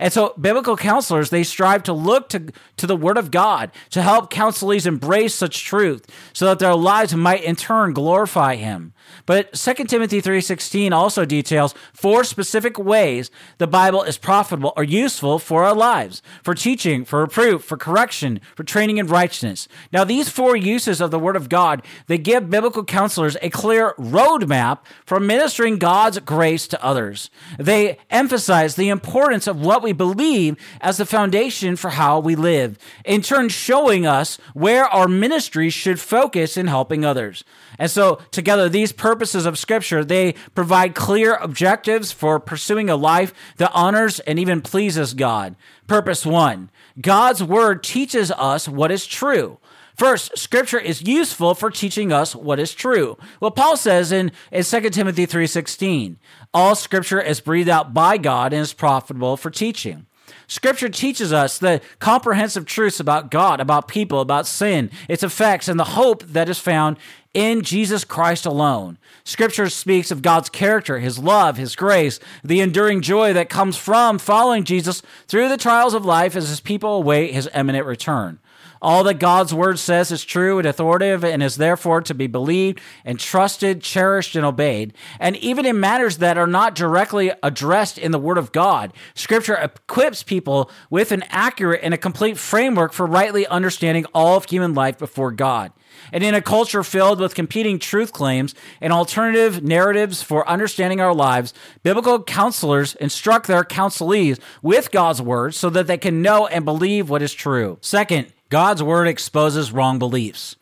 And 0.00 0.12
so 0.12 0.34
biblical 0.40 0.76
counselors, 0.76 1.30
they 1.30 1.44
strive 1.44 1.82
to 1.84 1.92
look 1.92 2.28
to, 2.30 2.52
to 2.78 2.86
the 2.86 2.96
word 2.96 3.16
of 3.16 3.30
God 3.30 3.70
to 3.90 4.02
help 4.02 4.32
counselees 4.32 4.86
embrace 4.86 5.34
such 5.34 5.64
truth 5.64 6.06
so 6.32 6.46
that 6.46 6.58
their 6.58 6.74
lives 6.74 7.14
might 7.14 7.44
in 7.44 7.56
turn 7.56 7.92
glorify 7.92 8.56
him. 8.56 8.92
But 9.26 9.56
2 9.56 9.88
Timothy 9.88 10.20
3:16 10.20 10.92
also 10.92 11.24
details 11.24 11.74
four 11.92 12.24
specific 12.24 12.78
ways 12.78 13.30
the 13.58 13.66
Bible 13.66 14.02
is 14.02 14.18
profitable 14.18 14.72
or 14.76 14.84
useful 14.84 15.38
for 15.38 15.64
our 15.64 15.74
lives: 15.74 16.22
for 16.42 16.54
teaching, 16.54 17.04
for 17.04 17.20
reproof, 17.20 17.64
for 17.64 17.76
correction, 17.76 18.40
for 18.54 18.64
training 18.64 18.98
in 18.98 19.06
righteousness. 19.06 19.68
Now 19.92 20.04
these 20.04 20.28
four 20.28 20.56
uses 20.56 21.00
of 21.00 21.10
the 21.10 21.18
word 21.18 21.36
of 21.36 21.48
God, 21.48 21.82
they 22.06 22.18
give 22.18 22.50
biblical 22.50 22.84
counselors 22.84 23.36
a 23.40 23.50
clear 23.50 23.94
roadmap 23.98 24.78
for 25.06 25.20
ministering 25.20 25.78
God's 25.78 26.18
grace 26.18 26.66
to 26.68 26.84
others. 26.84 27.30
They 27.58 27.98
emphasize 28.10 28.74
the 28.74 28.88
importance 28.88 29.46
of 29.46 29.60
what 29.60 29.82
we 29.82 29.92
believe 29.92 30.56
as 30.80 30.96
the 30.96 31.06
foundation 31.06 31.76
for 31.76 31.90
how 31.90 32.18
we 32.18 32.34
live, 32.34 32.78
in 33.04 33.22
turn 33.22 33.48
showing 33.48 34.06
us 34.06 34.38
where 34.52 34.86
our 34.86 35.08
ministry 35.08 35.70
should 35.70 36.00
focus 36.00 36.56
in 36.56 36.66
helping 36.66 37.04
others. 37.04 37.44
And 37.78 37.90
so 37.90 38.20
together 38.30 38.68
these 38.68 38.92
purposes 38.96 39.46
of 39.46 39.58
Scripture, 39.58 40.04
they 40.04 40.34
provide 40.54 40.94
clear 40.94 41.34
objectives 41.34 42.12
for 42.12 42.40
pursuing 42.40 42.88
a 42.88 42.96
life 42.96 43.32
that 43.56 43.72
honors 43.74 44.20
and 44.20 44.38
even 44.38 44.60
pleases 44.62 45.14
God. 45.14 45.56
Purpose 45.86 46.24
one 46.24 46.70
God's 47.00 47.42
Word 47.42 47.82
teaches 47.82 48.30
us 48.30 48.68
what 48.68 48.90
is 48.90 49.06
true. 49.06 49.58
First, 49.96 50.36
scripture 50.36 50.78
is 50.78 51.02
useful 51.02 51.54
for 51.54 51.70
teaching 51.70 52.12
us 52.12 52.34
what 52.34 52.58
is 52.58 52.74
true. 52.74 53.16
Well, 53.38 53.52
Paul 53.52 53.76
says 53.76 54.10
in, 54.10 54.32
in 54.50 54.64
2 54.64 54.90
Timothy 54.90 55.24
3.16, 55.24 56.16
all 56.52 56.74
scripture 56.74 57.20
is 57.20 57.40
breathed 57.40 57.68
out 57.68 57.94
by 57.94 58.16
God 58.16 58.52
and 58.52 58.62
is 58.62 58.72
profitable 58.72 59.36
for 59.36 59.50
teaching. 59.50 60.06
Scripture 60.46 60.88
teaches 60.88 61.32
us 61.32 61.58
the 61.58 61.80
comprehensive 62.00 62.66
truths 62.66 63.00
about 63.00 63.30
God, 63.30 63.60
about 63.60 63.88
people, 63.88 64.20
about 64.20 64.46
sin, 64.46 64.90
its 65.08 65.22
effects, 65.22 65.68
and 65.68 65.78
the 65.78 65.84
hope 65.84 66.22
that 66.24 66.48
is 66.48 66.58
found 66.58 66.96
in 67.34 67.62
Jesus 67.62 68.04
Christ 68.04 68.46
alone. 68.46 68.96
Scripture 69.24 69.68
speaks 69.68 70.10
of 70.10 70.22
God's 70.22 70.48
character, 70.48 71.00
His 71.00 71.18
love, 71.18 71.56
His 71.56 71.76
grace, 71.76 72.20
the 72.42 72.60
enduring 72.60 73.02
joy 73.02 73.32
that 73.32 73.50
comes 73.50 73.76
from 73.76 74.18
following 74.18 74.64
Jesus 74.64 75.02
through 75.26 75.48
the 75.48 75.56
trials 75.56 75.94
of 75.94 76.04
life 76.04 76.36
as 76.36 76.48
His 76.48 76.60
people 76.60 76.94
await 76.96 77.34
His 77.34 77.48
imminent 77.54 77.86
return. 77.86 78.38
All 78.84 79.02
that 79.04 79.18
God's 79.18 79.54
word 79.54 79.78
says 79.78 80.12
is 80.12 80.26
true 80.26 80.58
and 80.58 80.68
authoritative 80.68 81.24
and 81.24 81.42
is 81.42 81.56
therefore 81.56 82.02
to 82.02 82.12
be 82.12 82.26
believed 82.26 82.82
and 83.02 83.18
trusted, 83.18 83.80
cherished, 83.80 84.36
and 84.36 84.44
obeyed. 84.44 84.92
And 85.18 85.36
even 85.36 85.64
in 85.64 85.80
matters 85.80 86.18
that 86.18 86.36
are 86.36 86.46
not 86.46 86.74
directly 86.74 87.32
addressed 87.42 87.96
in 87.96 88.12
the 88.12 88.18
word 88.18 88.36
of 88.36 88.52
God, 88.52 88.92
scripture 89.14 89.54
equips 89.54 90.22
people 90.22 90.70
with 90.90 91.12
an 91.12 91.24
accurate 91.30 91.80
and 91.82 91.94
a 91.94 91.98
complete 91.98 92.36
framework 92.36 92.92
for 92.92 93.06
rightly 93.06 93.46
understanding 93.46 94.04
all 94.12 94.36
of 94.36 94.44
human 94.44 94.74
life 94.74 94.98
before 94.98 95.32
God. 95.32 95.72
And 96.12 96.22
in 96.22 96.34
a 96.34 96.42
culture 96.42 96.82
filled 96.82 97.20
with 97.20 97.34
competing 97.34 97.78
truth 97.78 98.12
claims 98.12 98.54
and 98.80 98.92
alternative 98.92 99.62
narratives 99.62 100.22
for 100.22 100.48
understanding 100.48 101.00
our 101.00 101.14
lives, 101.14 101.54
biblical 101.82 102.22
counselors 102.22 102.94
instruct 102.96 103.46
their 103.46 103.64
counselees 103.64 104.38
with 104.62 104.90
God's 104.90 105.22
word 105.22 105.54
so 105.54 105.70
that 105.70 105.86
they 105.86 105.98
can 105.98 106.22
know 106.22 106.46
and 106.46 106.64
believe 106.64 107.10
what 107.10 107.22
is 107.22 107.34
true. 107.34 107.78
Second, 107.80 108.32
God's 108.48 108.82
word 108.82 109.08
exposes 109.08 109.72
wrong 109.72 109.98
beliefs. 109.98 110.56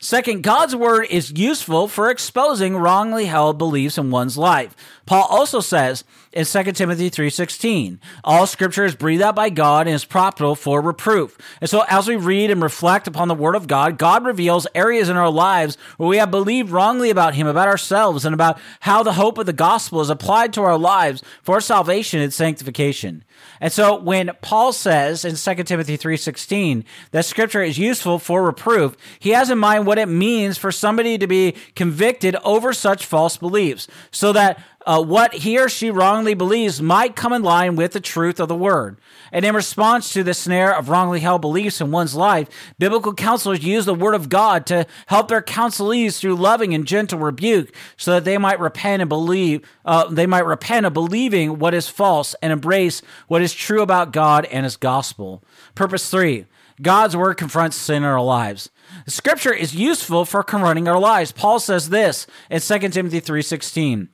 Second, 0.00 0.44
God's 0.44 0.76
word 0.76 1.08
is 1.10 1.32
useful 1.32 1.88
for 1.88 2.08
exposing 2.08 2.76
wrongly 2.76 3.26
held 3.26 3.58
beliefs 3.58 3.98
in 3.98 4.12
one's 4.12 4.38
life. 4.38 4.76
Paul 5.08 5.26
also 5.30 5.60
says 5.60 6.04
in 6.34 6.44
2 6.44 6.74
Timothy 6.74 7.08
3:16, 7.08 7.98
all 8.24 8.46
scripture 8.46 8.84
is 8.84 8.94
breathed 8.94 9.22
out 9.22 9.34
by 9.34 9.48
God 9.48 9.86
and 9.86 9.96
is 9.96 10.04
profitable 10.04 10.54
for 10.54 10.82
reproof. 10.82 11.38
And 11.62 11.70
so 11.70 11.86
as 11.88 12.06
we 12.06 12.16
read 12.16 12.50
and 12.50 12.62
reflect 12.62 13.08
upon 13.08 13.26
the 13.26 13.34
word 13.34 13.56
of 13.56 13.66
God, 13.66 13.96
God 13.96 14.26
reveals 14.26 14.66
areas 14.74 15.08
in 15.08 15.16
our 15.16 15.30
lives 15.30 15.78
where 15.96 16.10
we 16.10 16.18
have 16.18 16.30
believed 16.30 16.68
wrongly 16.68 17.08
about 17.08 17.34
him, 17.34 17.46
about 17.46 17.68
ourselves, 17.68 18.26
and 18.26 18.34
about 18.34 18.58
how 18.80 19.02
the 19.02 19.14
hope 19.14 19.38
of 19.38 19.46
the 19.46 19.54
gospel 19.54 20.02
is 20.02 20.10
applied 20.10 20.52
to 20.52 20.62
our 20.62 20.76
lives 20.76 21.22
for 21.42 21.58
salvation 21.58 22.20
and 22.20 22.34
sanctification. 22.34 23.24
And 23.62 23.72
so 23.72 23.98
when 23.98 24.32
Paul 24.42 24.74
says 24.74 25.24
in 25.24 25.36
2 25.36 25.66
Timothy 25.66 25.96
3:16 25.96 26.84
that 27.12 27.24
scripture 27.24 27.62
is 27.62 27.78
useful 27.78 28.18
for 28.18 28.42
reproof, 28.42 28.94
he 29.18 29.30
has 29.30 29.48
in 29.48 29.56
mind 29.56 29.86
what 29.86 29.96
it 29.96 30.08
means 30.08 30.58
for 30.58 30.70
somebody 30.70 31.16
to 31.16 31.26
be 31.26 31.54
convicted 31.74 32.36
over 32.44 32.74
such 32.74 33.06
false 33.06 33.38
beliefs 33.38 33.86
so 34.10 34.32
that 34.32 34.62
uh, 34.88 35.02
what 35.02 35.34
he 35.34 35.58
or 35.58 35.68
she 35.68 35.90
wrongly 35.90 36.32
believes 36.32 36.80
might 36.80 37.14
come 37.14 37.34
in 37.34 37.42
line 37.42 37.76
with 37.76 37.92
the 37.92 38.00
truth 38.00 38.40
of 38.40 38.48
the 38.48 38.54
word. 38.54 38.96
And 39.30 39.44
in 39.44 39.54
response 39.54 40.14
to 40.14 40.22
the 40.22 40.32
snare 40.32 40.74
of 40.74 40.88
wrongly 40.88 41.20
held 41.20 41.42
beliefs 41.42 41.82
in 41.82 41.90
one's 41.90 42.14
life, 42.14 42.48
biblical 42.78 43.12
counselors 43.12 43.62
use 43.62 43.84
the 43.84 43.92
word 43.92 44.14
of 44.14 44.30
God 44.30 44.64
to 44.66 44.86
help 45.08 45.28
their 45.28 45.42
counselees 45.42 46.18
through 46.18 46.36
loving 46.36 46.72
and 46.72 46.86
gentle 46.86 47.18
rebuke 47.18 47.74
so 47.98 48.12
that 48.12 48.24
they 48.24 48.38
might 48.38 48.58
repent 48.58 49.02
and 49.02 49.10
believe, 49.10 49.60
uh, 49.84 50.08
they 50.08 50.24
might 50.24 50.46
repent 50.46 50.86
of 50.86 50.94
believing 50.94 51.58
what 51.58 51.74
is 51.74 51.86
false 51.86 52.34
and 52.40 52.50
embrace 52.50 53.02
what 53.26 53.42
is 53.42 53.52
true 53.52 53.82
about 53.82 54.10
God 54.10 54.46
and 54.46 54.64
his 54.64 54.78
gospel. 54.78 55.44
Purpose 55.74 56.08
three. 56.08 56.46
God's 56.80 57.14
word 57.14 57.34
confronts 57.34 57.76
sin 57.76 57.98
in 57.98 58.04
our 58.04 58.22
lives. 58.22 58.70
Scripture 59.06 59.52
is 59.52 59.74
useful 59.74 60.24
for 60.24 60.42
confronting 60.42 60.88
our 60.88 60.98
lives. 60.98 61.30
Paul 61.30 61.60
says 61.60 61.90
this 61.90 62.26
in 62.48 62.60
2 62.60 62.92
Timothy 62.94 63.20
3:16. 63.20 64.08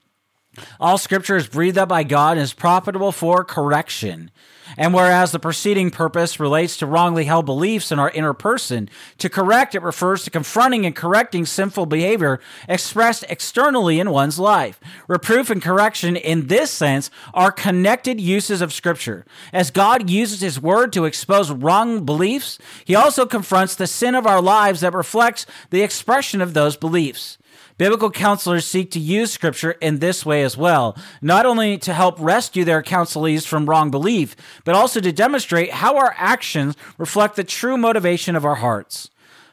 All 0.81 0.99
scripture 0.99 1.37
is 1.37 1.47
breathed 1.47 1.79
up 1.79 1.89
by 1.89 2.03
God 2.03 2.37
and 2.37 2.45
is 2.45 2.53
profitable 2.53 3.13
for 3.13 3.45
correction. 3.45 4.31
And 4.77 4.95
whereas 4.95 5.31
the 5.31 5.39
preceding 5.39 5.91
purpose 5.91 6.41
relates 6.41 6.77
to 6.79 6.87
wrongly 6.87 7.25
held 7.25 7.47
beliefs 7.47 7.93
in 7.93 7.99
our 7.99 8.11
inner 8.11 8.33
person, 8.33 8.89
to 9.19 9.29
correct 9.29 9.75
it 9.75 9.83
refers 9.83 10.25
to 10.25 10.31
confronting 10.31 10.87
and 10.87 10.97
correcting 10.97 11.47
sinful 11.47 11.87
behavior 11.87 12.41
expressed 12.69 13.25
externally 13.29 14.01
in 14.01 14.11
one's 14.11 14.39
life. 14.39 14.81
Reproof 15.07 15.51
and 15.51 15.63
correction 15.63 16.17
in 16.17 16.47
this 16.47 16.71
sense 16.71 17.11
are 17.33 17.53
connected 17.53 18.21
uses 18.21 18.61
of 18.61 18.73
scripture. 18.73 19.25
As 19.53 19.71
God 19.71 20.11
uses 20.11 20.41
his 20.41 20.61
word 20.61 20.93
to 20.95 21.05
expose 21.05 21.51
wrong 21.51 22.05
beliefs, 22.05 22.59
he 22.85 22.95
also 22.95 23.27
confronts 23.27 23.75
the 23.75 23.87
sin 23.87 24.15
of 24.15 24.27
our 24.27 24.41
lives 24.41 24.81
that 24.81 24.95
reflects 24.95 25.47
the 25.71 25.83
expression 25.83 26.41
of 26.41 26.55
those 26.55 26.77
beliefs. 26.77 27.39
Biblical 27.77 28.11
counselors 28.11 28.65
seek 28.65 28.93
to 28.93 29.01
use 29.01 29.33
scripture 29.33 29.73
in 29.73 29.99
this 29.99 30.25
way 30.25 30.45
as 30.45 30.57
well, 30.57 30.97
not 31.21 31.45
only 31.45 31.77
to 31.79 31.93
help 31.93 32.17
rescue 32.21 32.65
their 32.65 32.83
counselees 32.83 33.45
from 33.45 33.69
wrong 33.69 33.91
belief, 33.91 34.37
but 34.65 34.77
also 34.77 35.01
to 35.01 35.11
demonstrate 35.11 35.73
how 35.73 35.97
our 35.97 36.15
actions 36.17 36.77
reflect 36.99 37.35
the 37.35 37.43
true 37.43 37.77
motivation 37.77 38.37
of 38.37 38.45
our 38.45 38.55
hearts. 38.57 39.11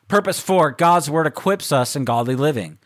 Purpose 0.07 0.39
four 0.39 0.69
God's 0.69 1.10
word 1.10 1.25
equips 1.25 1.71
us 1.71 1.95
in 1.95 2.05
godly 2.05 2.36
living 2.36 2.77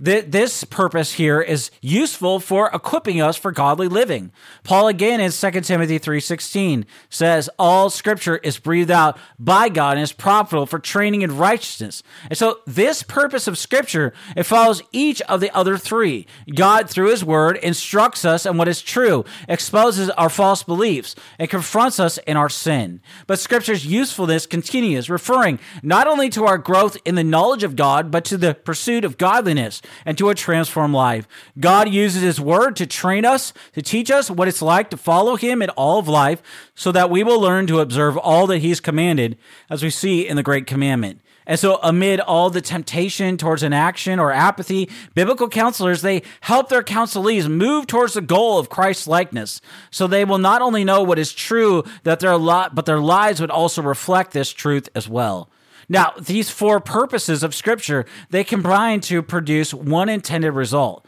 this 0.00 0.64
purpose 0.64 1.12
here 1.12 1.42
is 1.42 1.70
useful 1.82 2.40
for 2.40 2.70
equipping 2.72 3.20
us 3.20 3.36
for 3.36 3.52
godly 3.52 3.86
living. 3.86 4.32
Paul 4.64 4.88
again 4.88 5.20
in 5.20 5.30
2 5.30 5.60
Timothy 5.60 5.98
3:16 5.98 6.86
says 7.10 7.50
all 7.58 7.90
scripture 7.90 8.38
is 8.38 8.58
breathed 8.58 8.90
out 8.90 9.18
by 9.38 9.68
God 9.68 9.98
and 9.98 10.02
is 10.02 10.12
profitable 10.12 10.64
for 10.64 10.78
training 10.78 11.20
in 11.20 11.36
righteousness. 11.36 12.02
And 12.30 12.38
so 12.38 12.60
this 12.66 13.02
purpose 13.02 13.46
of 13.46 13.58
scripture 13.58 14.14
it 14.36 14.44
follows 14.44 14.82
each 14.90 15.20
of 15.22 15.40
the 15.40 15.54
other 15.54 15.76
three. 15.76 16.26
God 16.54 16.88
through 16.88 17.10
his 17.10 17.22
word 17.22 17.58
instructs 17.58 18.24
us 18.24 18.46
in 18.46 18.56
what 18.56 18.68
is 18.68 18.80
true, 18.80 19.26
exposes 19.48 20.08
our 20.10 20.30
false 20.30 20.62
beliefs, 20.62 21.14
and 21.38 21.50
confronts 21.50 22.00
us 22.00 22.16
in 22.18 22.38
our 22.38 22.48
sin. 22.48 23.02
But 23.26 23.38
scripture's 23.38 23.84
usefulness 23.84 24.46
continues, 24.46 25.10
referring 25.10 25.58
not 25.82 26.06
only 26.06 26.30
to 26.30 26.46
our 26.46 26.58
growth 26.58 26.96
in 27.04 27.16
the 27.16 27.24
knowledge 27.24 27.64
of 27.64 27.76
God, 27.76 28.10
but 28.10 28.24
to 28.26 28.38
the 28.38 28.54
pursuit 28.54 29.04
of 29.04 29.18
godliness 29.18 29.82
and 30.04 30.16
to 30.18 30.28
a 30.28 30.34
transformed 30.34 30.94
life. 30.94 31.26
God 31.58 31.88
uses 31.88 32.22
His 32.22 32.40
Word 32.40 32.76
to 32.76 32.86
train 32.86 33.24
us, 33.24 33.52
to 33.74 33.82
teach 33.82 34.10
us 34.10 34.30
what 34.30 34.48
it's 34.48 34.62
like 34.62 34.90
to 34.90 34.96
follow 34.96 35.36
Him 35.36 35.62
in 35.62 35.70
all 35.70 35.98
of 35.98 36.08
life, 36.08 36.42
so 36.74 36.92
that 36.92 37.10
we 37.10 37.22
will 37.22 37.40
learn 37.40 37.66
to 37.68 37.80
observe 37.80 38.16
all 38.16 38.46
that 38.48 38.58
He's 38.58 38.80
commanded, 38.80 39.38
as 39.68 39.82
we 39.82 39.90
see 39.90 40.26
in 40.26 40.36
the 40.36 40.42
Great 40.42 40.66
Commandment. 40.66 41.20
And 41.50 41.58
so, 41.58 41.80
amid 41.82 42.20
all 42.20 42.48
the 42.48 42.60
temptation 42.60 43.36
towards 43.36 43.64
inaction 43.64 44.20
or 44.20 44.30
apathy, 44.30 44.88
biblical 45.16 45.48
counselors, 45.48 46.00
they 46.00 46.22
help 46.42 46.68
their 46.68 46.84
counselees 46.84 47.48
move 47.48 47.88
towards 47.88 48.14
the 48.14 48.20
goal 48.20 48.60
of 48.60 48.68
Christ's 48.68 49.08
likeness. 49.08 49.60
So 49.90 50.06
they 50.06 50.24
will 50.24 50.38
not 50.38 50.62
only 50.62 50.84
know 50.84 51.02
what 51.02 51.18
is 51.18 51.32
true, 51.32 51.82
that 52.04 52.20
their 52.20 52.36
lot, 52.36 52.76
but 52.76 52.86
their 52.86 53.00
lives 53.00 53.40
would 53.40 53.50
also 53.50 53.82
reflect 53.82 54.32
this 54.32 54.52
truth 54.52 54.88
as 54.94 55.08
well. 55.08 55.50
Now, 55.90 56.12
these 56.16 56.50
four 56.50 56.78
purposes 56.78 57.42
of 57.42 57.52
Scripture, 57.52 58.06
they 58.30 58.44
combine 58.44 59.00
to 59.02 59.22
produce 59.22 59.74
one 59.74 60.08
intended 60.08 60.52
result. 60.52 61.04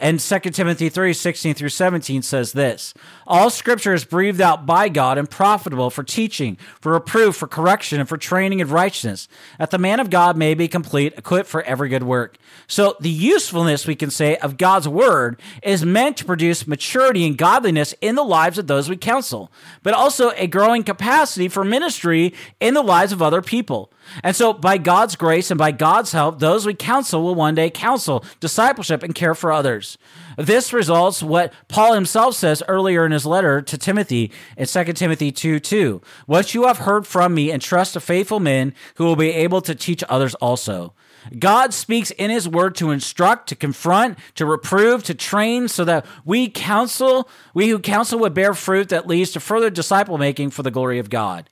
And 0.00 0.18
2 0.18 0.38
Timothy 0.50 0.88
3 0.88 1.12
16 1.12 1.54
through 1.54 1.68
17 1.68 2.22
says 2.22 2.52
this 2.52 2.94
All 3.28 3.48
scripture 3.48 3.94
is 3.94 4.04
breathed 4.04 4.40
out 4.40 4.66
by 4.66 4.88
God 4.88 5.18
and 5.18 5.30
profitable 5.30 5.88
for 5.88 6.02
teaching, 6.02 6.58
for 6.80 6.92
reproof, 6.92 7.36
for 7.36 7.46
correction, 7.46 8.00
and 8.00 8.08
for 8.08 8.18
training 8.18 8.58
in 8.58 8.68
righteousness, 8.68 9.28
that 9.60 9.70
the 9.70 9.78
man 9.78 10.00
of 10.00 10.10
God 10.10 10.36
may 10.36 10.54
be 10.54 10.66
complete, 10.66 11.14
equipped 11.16 11.48
for 11.48 11.62
every 11.62 11.88
good 11.88 12.02
work. 12.02 12.38
So, 12.66 12.96
the 12.98 13.08
usefulness, 13.08 13.86
we 13.86 13.94
can 13.94 14.10
say, 14.10 14.36
of 14.38 14.56
God's 14.56 14.88
word 14.88 15.40
is 15.62 15.84
meant 15.84 16.16
to 16.16 16.24
produce 16.24 16.66
maturity 16.66 17.24
and 17.24 17.38
godliness 17.38 17.94
in 18.00 18.16
the 18.16 18.24
lives 18.24 18.58
of 18.58 18.66
those 18.66 18.88
we 18.90 18.96
counsel, 18.96 19.52
but 19.84 19.94
also 19.94 20.30
a 20.30 20.48
growing 20.48 20.82
capacity 20.82 21.48
for 21.48 21.64
ministry 21.64 22.34
in 22.58 22.74
the 22.74 22.82
lives 22.82 23.12
of 23.12 23.22
other 23.22 23.40
people. 23.40 23.92
And 24.22 24.34
so, 24.34 24.52
by 24.52 24.78
God's 24.78 25.16
grace 25.16 25.50
and 25.50 25.58
by 25.58 25.72
God's 25.72 26.12
help, 26.12 26.38
those 26.38 26.66
we 26.66 26.74
counsel 26.74 27.22
will 27.22 27.34
one 27.34 27.54
day 27.54 27.70
counsel, 27.70 28.24
discipleship, 28.40 29.02
and 29.02 29.14
care 29.14 29.34
for 29.34 29.52
others. 29.52 29.98
This 30.36 30.72
results 30.72 31.22
what 31.22 31.52
Paul 31.68 31.94
himself 31.94 32.34
says 32.34 32.62
earlier 32.68 33.06
in 33.06 33.12
his 33.12 33.26
letter 33.26 33.62
to 33.62 33.78
Timothy 33.78 34.32
in 34.56 34.66
2 34.66 34.84
Timothy 34.92 35.30
2 35.30 35.60
2. 35.60 36.00
What 36.26 36.54
you 36.54 36.66
have 36.66 36.78
heard 36.78 37.06
from 37.06 37.34
me, 37.34 37.52
entrust 37.52 37.94
to 37.94 38.00
faithful 38.00 38.40
men 38.40 38.74
who 38.96 39.04
will 39.04 39.16
be 39.16 39.30
able 39.30 39.60
to 39.62 39.74
teach 39.74 40.02
others 40.08 40.34
also. 40.36 40.94
God 41.38 41.72
speaks 41.72 42.10
in 42.12 42.30
his 42.30 42.48
word 42.48 42.74
to 42.76 42.90
instruct, 42.90 43.48
to 43.48 43.56
confront, 43.56 44.18
to 44.34 44.44
reprove, 44.44 45.02
to 45.04 45.14
train, 45.14 45.68
so 45.68 45.84
that 45.84 46.04
we 46.24 46.48
counsel, 46.48 47.28
we 47.54 47.68
who 47.68 47.78
counsel 47.78 48.18
would 48.20 48.34
bear 48.34 48.54
fruit 48.54 48.90
that 48.90 49.06
leads 49.06 49.30
to 49.32 49.40
further 49.40 49.70
disciple 49.70 50.18
making 50.18 50.50
for 50.50 50.62
the 50.62 50.70
glory 50.70 50.98
of 50.98 51.10
God. 51.10 51.48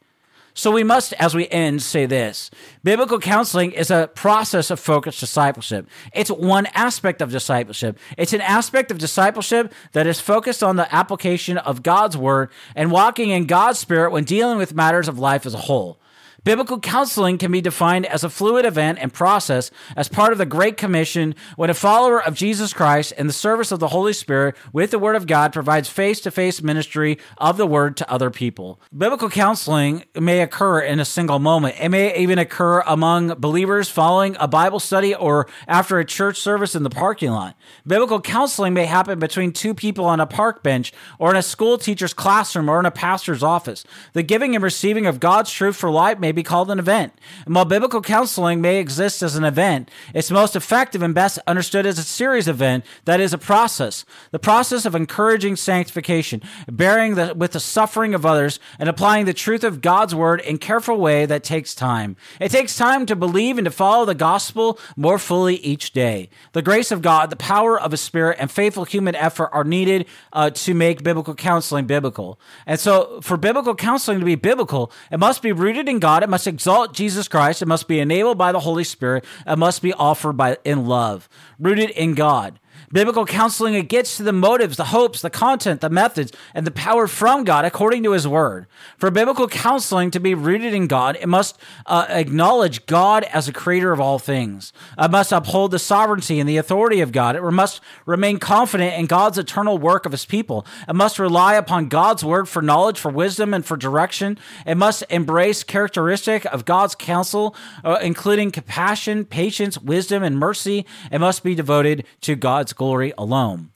So 0.54 0.70
we 0.70 0.84
must, 0.84 1.14
as 1.14 1.34
we 1.34 1.48
end, 1.48 1.82
say 1.82 2.04
this. 2.04 2.50
Biblical 2.84 3.18
counseling 3.18 3.72
is 3.72 3.90
a 3.90 4.10
process 4.14 4.70
of 4.70 4.78
focused 4.78 5.20
discipleship. 5.20 5.88
It's 6.12 6.30
one 6.30 6.66
aspect 6.74 7.22
of 7.22 7.30
discipleship. 7.30 7.98
It's 8.18 8.34
an 8.34 8.42
aspect 8.42 8.90
of 8.90 8.98
discipleship 8.98 9.72
that 9.92 10.06
is 10.06 10.20
focused 10.20 10.62
on 10.62 10.76
the 10.76 10.94
application 10.94 11.56
of 11.56 11.82
God's 11.82 12.18
word 12.18 12.50
and 12.74 12.90
walking 12.90 13.30
in 13.30 13.46
God's 13.46 13.78
spirit 13.78 14.12
when 14.12 14.24
dealing 14.24 14.58
with 14.58 14.74
matters 14.74 15.08
of 15.08 15.18
life 15.18 15.46
as 15.46 15.54
a 15.54 15.58
whole. 15.58 15.98
Biblical 16.44 16.80
counseling 16.80 17.38
can 17.38 17.52
be 17.52 17.60
defined 17.60 18.04
as 18.04 18.24
a 18.24 18.28
fluid 18.28 18.64
event 18.64 18.98
and 19.00 19.12
process 19.12 19.70
as 19.94 20.08
part 20.08 20.32
of 20.32 20.38
the 20.38 20.44
Great 20.44 20.76
Commission 20.76 21.36
when 21.54 21.70
a 21.70 21.74
follower 21.74 22.20
of 22.20 22.34
Jesus 22.34 22.72
Christ 22.72 23.12
in 23.12 23.28
the 23.28 23.32
service 23.32 23.70
of 23.70 23.78
the 23.78 23.86
Holy 23.86 24.12
Spirit 24.12 24.56
with 24.72 24.90
the 24.90 24.98
Word 24.98 25.14
of 25.14 25.28
God 25.28 25.52
provides 25.52 25.88
face 25.88 26.20
to 26.22 26.32
face 26.32 26.60
ministry 26.60 27.16
of 27.38 27.58
the 27.58 27.66
Word 27.66 27.96
to 27.98 28.10
other 28.10 28.28
people. 28.28 28.80
Biblical 28.96 29.30
counseling 29.30 30.02
may 30.16 30.40
occur 30.40 30.80
in 30.80 30.98
a 30.98 31.04
single 31.04 31.38
moment. 31.38 31.76
It 31.78 31.90
may 31.90 32.18
even 32.18 32.40
occur 32.40 32.80
among 32.88 33.34
believers 33.34 33.88
following 33.88 34.36
a 34.40 34.48
Bible 34.48 34.80
study 34.80 35.14
or 35.14 35.46
after 35.68 36.00
a 36.00 36.04
church 36.04 36.38
service 36.38 36.74
in 36.74 36.82
the 36.82 36.90
parking 36.90 37.30
lot. 37.30 37.56
Biblical 37.86 38.20
counseling 38.20 38.74
may 38.74 38.86
happen 38.86 39.20
between 39.20 39.52
two 39.52 39.74
people 39.74 40.06
on 40.06 40.18
a 40.18 40.26
park 40.26 40.64
bench 40.64 40.92
or 41.20 41.30
in 41.30 41.36
a 41.36 41.42
school 41.42 41.78
teacher's 41.78 42.12
classroom 42.12 42.68
or 42.68 42.80
in 42.80 42.86
a 42.86 42.90
pastor's 42.90 43.44
office. 43.44 43.84
The 44.12 44.24
giving 44.24 44.56
and 44.56 44.64
receiving 44.64 45.06
of 45.06 45.20
God's 45.20 45.52
truth 45.52 45.76
for 45.76 45.88
life 45.88 46.18
may 46.18 46.31
be 46.32 46.42
called 46.42 46.70
an 46.70 46.78
event. 46.78 47.12
And 47.46 47.54
while 47.54 47.64
biblical 47.64 48.00
counseling 48.00 48.60
may 48.60 48.78
exist 48.78 49.22
as 49.22 49.36
an 49.36 49.44
event, 49.44 49.90
it's 50.14 50.30
most 50.30 50.56
effective 50.56 51.02
and 51.02 51.14
best 51.14 51.38
understood 51.46 51.86
as 51.86 51.98
a 51.98 52.02
series 52.02 52.48
event 52.48 52.84
that 53.04 53.20
is 53.20 53.32
a 53.32 53.38
process. 53.38 54.04
The 54.30 54.38
process 54.38 54.84
of 54.84 54.94
encouraging 54.94 55.56
sanctification, 55.56 56.42
bearing 56.70 57.14
the, 57.14 57.34
with 57.34 57.52
the 57.52 57.60
suffering 57.60 58.14
of 58.14 58.26
others, 58.26 58.58
and 58.78 58.88
applying 58.88 59.26
the 59.26 59.34
truth 59.34 59.64
of 59.64 59.80
God's 59.80 60.14
word 60.14 60.40
in 60.40 60.58
careful 60.58 60.98
way 60.98 61.26
that 61.26 61.44
takes 61.44 61.74
time. 61.74 62.16
It 62.40 62.50
takes 62.50 62.76
time 62.76 63.06
to 63.06 63.16
believe 63.16 63.58
and 63.58 63.64
to 63.64 63.70
follow 63.70 64.04
the 64.04 64.14
gospel 64.14 64.78
more 64.96 65.18
fully 65.18 65.56
each 65.56 65.92
day. 65.92 66.30
The 66.52 66.62
grace 66.62 66.90
of 66.90 67.02
God, 67.02 67.30
the 67.30 67.36
power 67.36 67.78
of 67.78 67.90
His 67.90 68.00
Spirit, 68.00 68.38
and 68.40 68.50
faithful 68.50 68.84
human 68.84 69.14
effort 69.14 69.50
are 69.52 69.64
needed 69.64 70.06
uh, 70.32 70.50
to 70.50 70.74
make 70.74 71.02
biblical 71.02 71.34
counseling 71.34 71.86
biblical. 71.86 72.38
And 72.66 72.78
so, 72.78 73.20
for 73.20 73.36
biblical 73.36 73.74
counseling 73.74 74.20
to 74.20 74.24
be 74.24 74.34
biblical, 74.34 74.92
it 75.10 75.18
must 75.18 75.42
be 75.42 75.52
rooted 75.52 75.88
in 75.88 75.98
God 75.98 76.21
it 76.22 76.28
must 76.28 76.46
exalt 76.46 76.94
Jesus 76.94 77.28
Christ. 77.28 77.62
It 77.62 77.68
must 77.68 77.88
be 77.88 78.00
enabled 78.00 78.38
by 78.38 78.52
the 78.52 78.60
Holy 78.60 78.84
Spirit. 78.84 79.24
It 79.46 79.58
must 79.58 79.82
be 79.82 79.92
offered 79.92 80.34
by 80.34 80.58
in 80.64 80.86
love, 80.86 81.28
rooted 81.58 81.90
in 81.90 82.14
God. 82.14 82.58
Biblical 82.92 83.24
counseling, 83.24 83.74
it 83.74 83.88
gets 83.88 84.18
to 84.18 84.22
the 84.22 84.32
motives, 84.32 84.76
the 84.76 84.84
hopes, 84.86 85.22
the 85.22 85.30
content, 85.30 85.80
the 85.80 85.88
methods, 85.88 86.30
and 86.54 86.66
the 86.66 86.70
power 86.70 87.06
from 87.06 87.44
God 87.44 87.64
according 87.64 88.02
to 88.02 88.12
his 88.12 88.28
word. 88.28 88.66
For 88.98 89.10
biblical 89.10 89.48
counseling 89.48 90.10
to 90.10 90.20
be 90.20 90.34
rooted 90.34 90.74
in 90.74 90.88
God, 90.88 91.16
it 91.20 91.28
must 91.28 91.58
uh, 91.86 92.06
acknowledge 92.10 92.84
God 92.84 93.24
as 93.24 93.48
a 93.48 93.52
creator 93.52 93.92
of 93.92 94.00
all 94.00 94.18
things. 94.18 94.74
It 94.98 95.10
must 95.10 95.32
uphold 95.32 95.70
the 95.70 95.78
sovereignty 95.78 96.38
and 96.38 96.48
the 96.48 96.58
authority 96.58 97.00
of 97.00 97.12
God. 97.12 97.34
It 97.34 97.42
must 97.42 97.80
remain 98.04 98.38
confident 98.38 98.94
in 98.98 99.06
God's 99.06 99.38
eternal 99.38 99.78
work 99.78 100.04
of 100.04 100.12
his 100.12 100.26
people. 100.26 100.66
It 100.86 100.94
must 100.94 101.18
rely 101.18 101.54
upon 101.54 101.88
God's 101.88 102.22
word 102.22 102.46
for 102.48 102.60
knowledge, 102.60 102.98
for 102.98 103.10
wisdom, 103.10 103.54
and 103.54 103.64
for 103.64 103.78
direction. 103.78 104.38
It 104.66 104.76
must 104.76 105.02
embrace 105.08 105.64
characteristic 105.64 106.44
of 106.46 106.66
God's 106.66 106.94
counsel, 106.94 107.56
uh, 107.84 107.98
including 108.02 108.50
compassion, 108.50 109.24
patience, 109.24 109.78
wisdom, 109.78 110.22
and 110.22 110.38
mercy. 110.38 110.84
It 111.10 111.20
must 111.20 111.42
be 111.42 111.54
devoted 111.54 112.04
to 112.20 112.34
God's 112.34 112.74
glory 112.82 113.12
alone. 113.16 113.70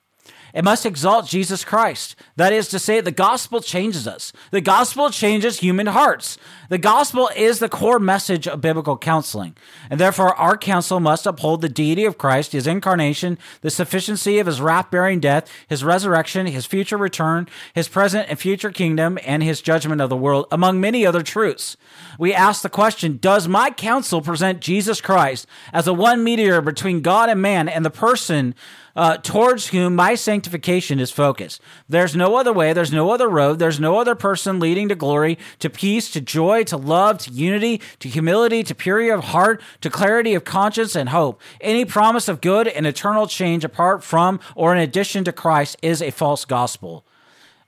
It 0.52 0.64
must 0.64 0.86
exalt 0.86 1.28
Jesus 1.28 1.64
Christ. 1.64 2.16
That 2.36 2.52
is 2.52 2.66
to 2.68 2.78
say, 2.78 3.00
the 3.00 3.12
gospel 3.12 3.60
changes 3.60 4.08
us. 4.08 4.32
The 4.50 4.62
gospel 4.62 5.10
changes 5.10 5.60
human 5.60 5.86
hearts. 5.86 6.38
The 6.70 6.78
gospel 6.78 7.28
is 7.36 7.58
the 7.58 7.68
core 7.68 7.98
message 7.98 8.48
of 8.48 8.62
biblical 8.62 8.96
counseling. 8.96 9.54
And 9.90 10.00
therefore, 10.00 10.34
our 10.34 10.56
counsel 10.56 10.98
must 10.98 11.26
uphold 11.26 11.60
the 11.60 11.68
deity 11.68 12.06
of 12.06 12.16
Christ, 12.16 12.52
his 12.52 12.66
incarnation, 12.66 13.38
the 13.60 13.70
sufficiency 13.70 14.38
of 14.38 14.46
his 14.46 14.60
wrath 14.62 14.90
bearing 14.90 15.20
death, 15.20 15.48
his 15.68 15.84
resurrection, 15.84 16.46
his 16.46 16.64
future 16.64 16.96
return, 16.96 17.46
his 17.74 17.86
present 17.86 18.28
and 18.30 18.38
future 18.38 18.70
kingdom, 18.70 19.18
and 19.26 19.42
his 19.42 19.60
judgment 19.60 20.00
of 20.00 20.08
the 20.08 20.16
world, 20.16 20.46
among 20.50 20.80
many 20.80 21.04
other 21.04 21.22
truths. 21.22 21.76
We 22.18 22.32
ask 22.32 22.62
the 22.62 22.70
question 22.70 23.18
Does 23.18 23.46
my 23.46 23.70
counsel 23.70 24.22
present 24.22 24.60
Jesus 24.60 25.02
Christ 25.02 25.46
as 25.74 25.84
the 25.84 25.92
one 25.92 26.24
mediator 26.24 26.62
between 26.62 27.02
God 27.02 27.28
and 27.28 27.42
man 27.42 27.68
and 27.68 27.84
the 27.84 27.90
person? 27.90 28.54
Uh, 28.96 29.18
towards 29.18 29.68
whom 29.68 29.94
my 29.94 30.14
sanctification 30.14 30.98
is 30.98 31.10
focused. 31.10 31.60
There's 31.88 32.16
no 32.16 32.36
other 32.36 32.52
way, 32.52 32.72
there's 32.72 32.92
no 32.92 33.10
other 33.10 33.28
road, 33.28 33.58
there's 33.58 33.78
no 33.78 33.98
other 33.98 34.14
person 34.14 34.58
leading 34.58 34.88
to 34.88 34.94
glory, 34.94 35.38
to 35.58 35.70
peace, 35.70 36.10
to 36.12 36.20
joy, 36.20 36.64
to 36.64 36.76
love, 36.76 37.18
to 37.18 37.30
unity, 37.30 37.80
to 38.00 38.08
humility, 38.08 38.62
to 38.62 38.74
purity 38.74 39.10
of 39.10 39.24
heart, 39.24 39.62
to 39.82 39.90
clarity 39.90 40.34
of 40.34 40.44
conscience 40.44 40.96
and 40.96 41.10
hope. 41.10 41.40
Any 41.60 41.84
promise 41.84 42.26
of 42.28 42.40
good 42.40 42.66
and 42.66 42.86
eternal 42.86 43.26
change 43.26 43.64
apart 43.64 44.02
from 44.02 44.40
or 44.54 44.74
in 44.74 44.80
addition 44.80 45.24
to 45.24 45.32
Christ 45.32 45.76
is 45.82 46.00
a 46.00 46.10
false 46.10 46.44
gospel, 46.44 47.04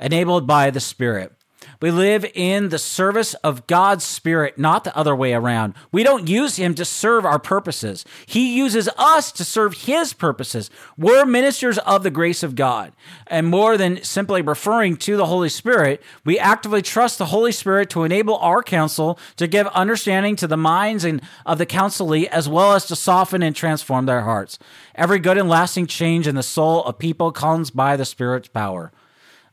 enabled 0.01 0.47
by 0.47 0.71
the 0.71 0.81
Spirit. 0.81 1.38
We 1.81 1.93
live 1.93 2.27
in 2.35 2.71
the 2.71 2.79
service 2.79 3.35
of 3.35 3.69
God's 3.69 4.03
Spirit, 4.03 4.59
not 4.59 4.83
the 4.83 4.97
other 4.97 5.15
way 5.15 5.33
around. 5.33 5.75
We 5.93 6.03
don't 6.03 6.29
use 6.29 6.57
Him 6.57 6.75
to 6.75 6.85
serve 6.85 7.25
our 7.25 7.39
purposes. 7.39 8.05
He 8.27 8.57
uses 8.57 8.89
us 8.99 9.31
to 9.33 9.45
serve 9.45 9.75
His 9.75 10.13
purposes. 10.13 10.71
We're 10.97 11.25
ministers 11.25 11.79
of 11.79 12.03
the 12.03 12.11
grace 12.11 12.43
of 12.43 12.57
God. 12.57 12.93
And 13.29 13.47
more 13.47 13.77
than 13.77 14.03
simply 14.03 14.43
referring 14.43 14.97
to 14.99 15.17
the 15.17 15.27
Holy 15.27 15.49
Spirit, 15.49 16.03
we 16.25 16.37
actively 16.37 16.83
trust 16.83 17.19
the 17.19 17.27
Holy 17.27 17.53
Spirit 17.53 17.91
to 17.91 18.03
enable 18.03 18.39
our 18.39 18.61
counsel 18.61 19.17
to 19.37 19.47
give 19.47 19.69
understanding 19.69 20.35
to 20.37 20.49
the 20.49 20.57
minds 20.57 21.05
and 21.05 21.23
of 21.47 21.59
the 21.59 21.67
counselee, 21.67 22.27
as 22.27 22.49
well 22.49 22.73
as 22.73 22.87
to 22.87 22.97
soften 22.97 23.41
and 23.41 23.55
transform 23.55 24.07
their 24.07 24.23
hearts. 24.23 24.59
Every 24.97 25.21
good 25.21 25.39
and 25.39 25.49
lasting 25.49 25.87
change 25.87 26.27
in 26.27 26.35
the 26.35 26.43
soul 26.43 26.83
of 26.83 26.99
people 26.99 27.31
comes 27.31 27.71
by 27.71 27.97
the 27.97 28.05
Spirit's 28.05 28.49
power. 28.49 28.91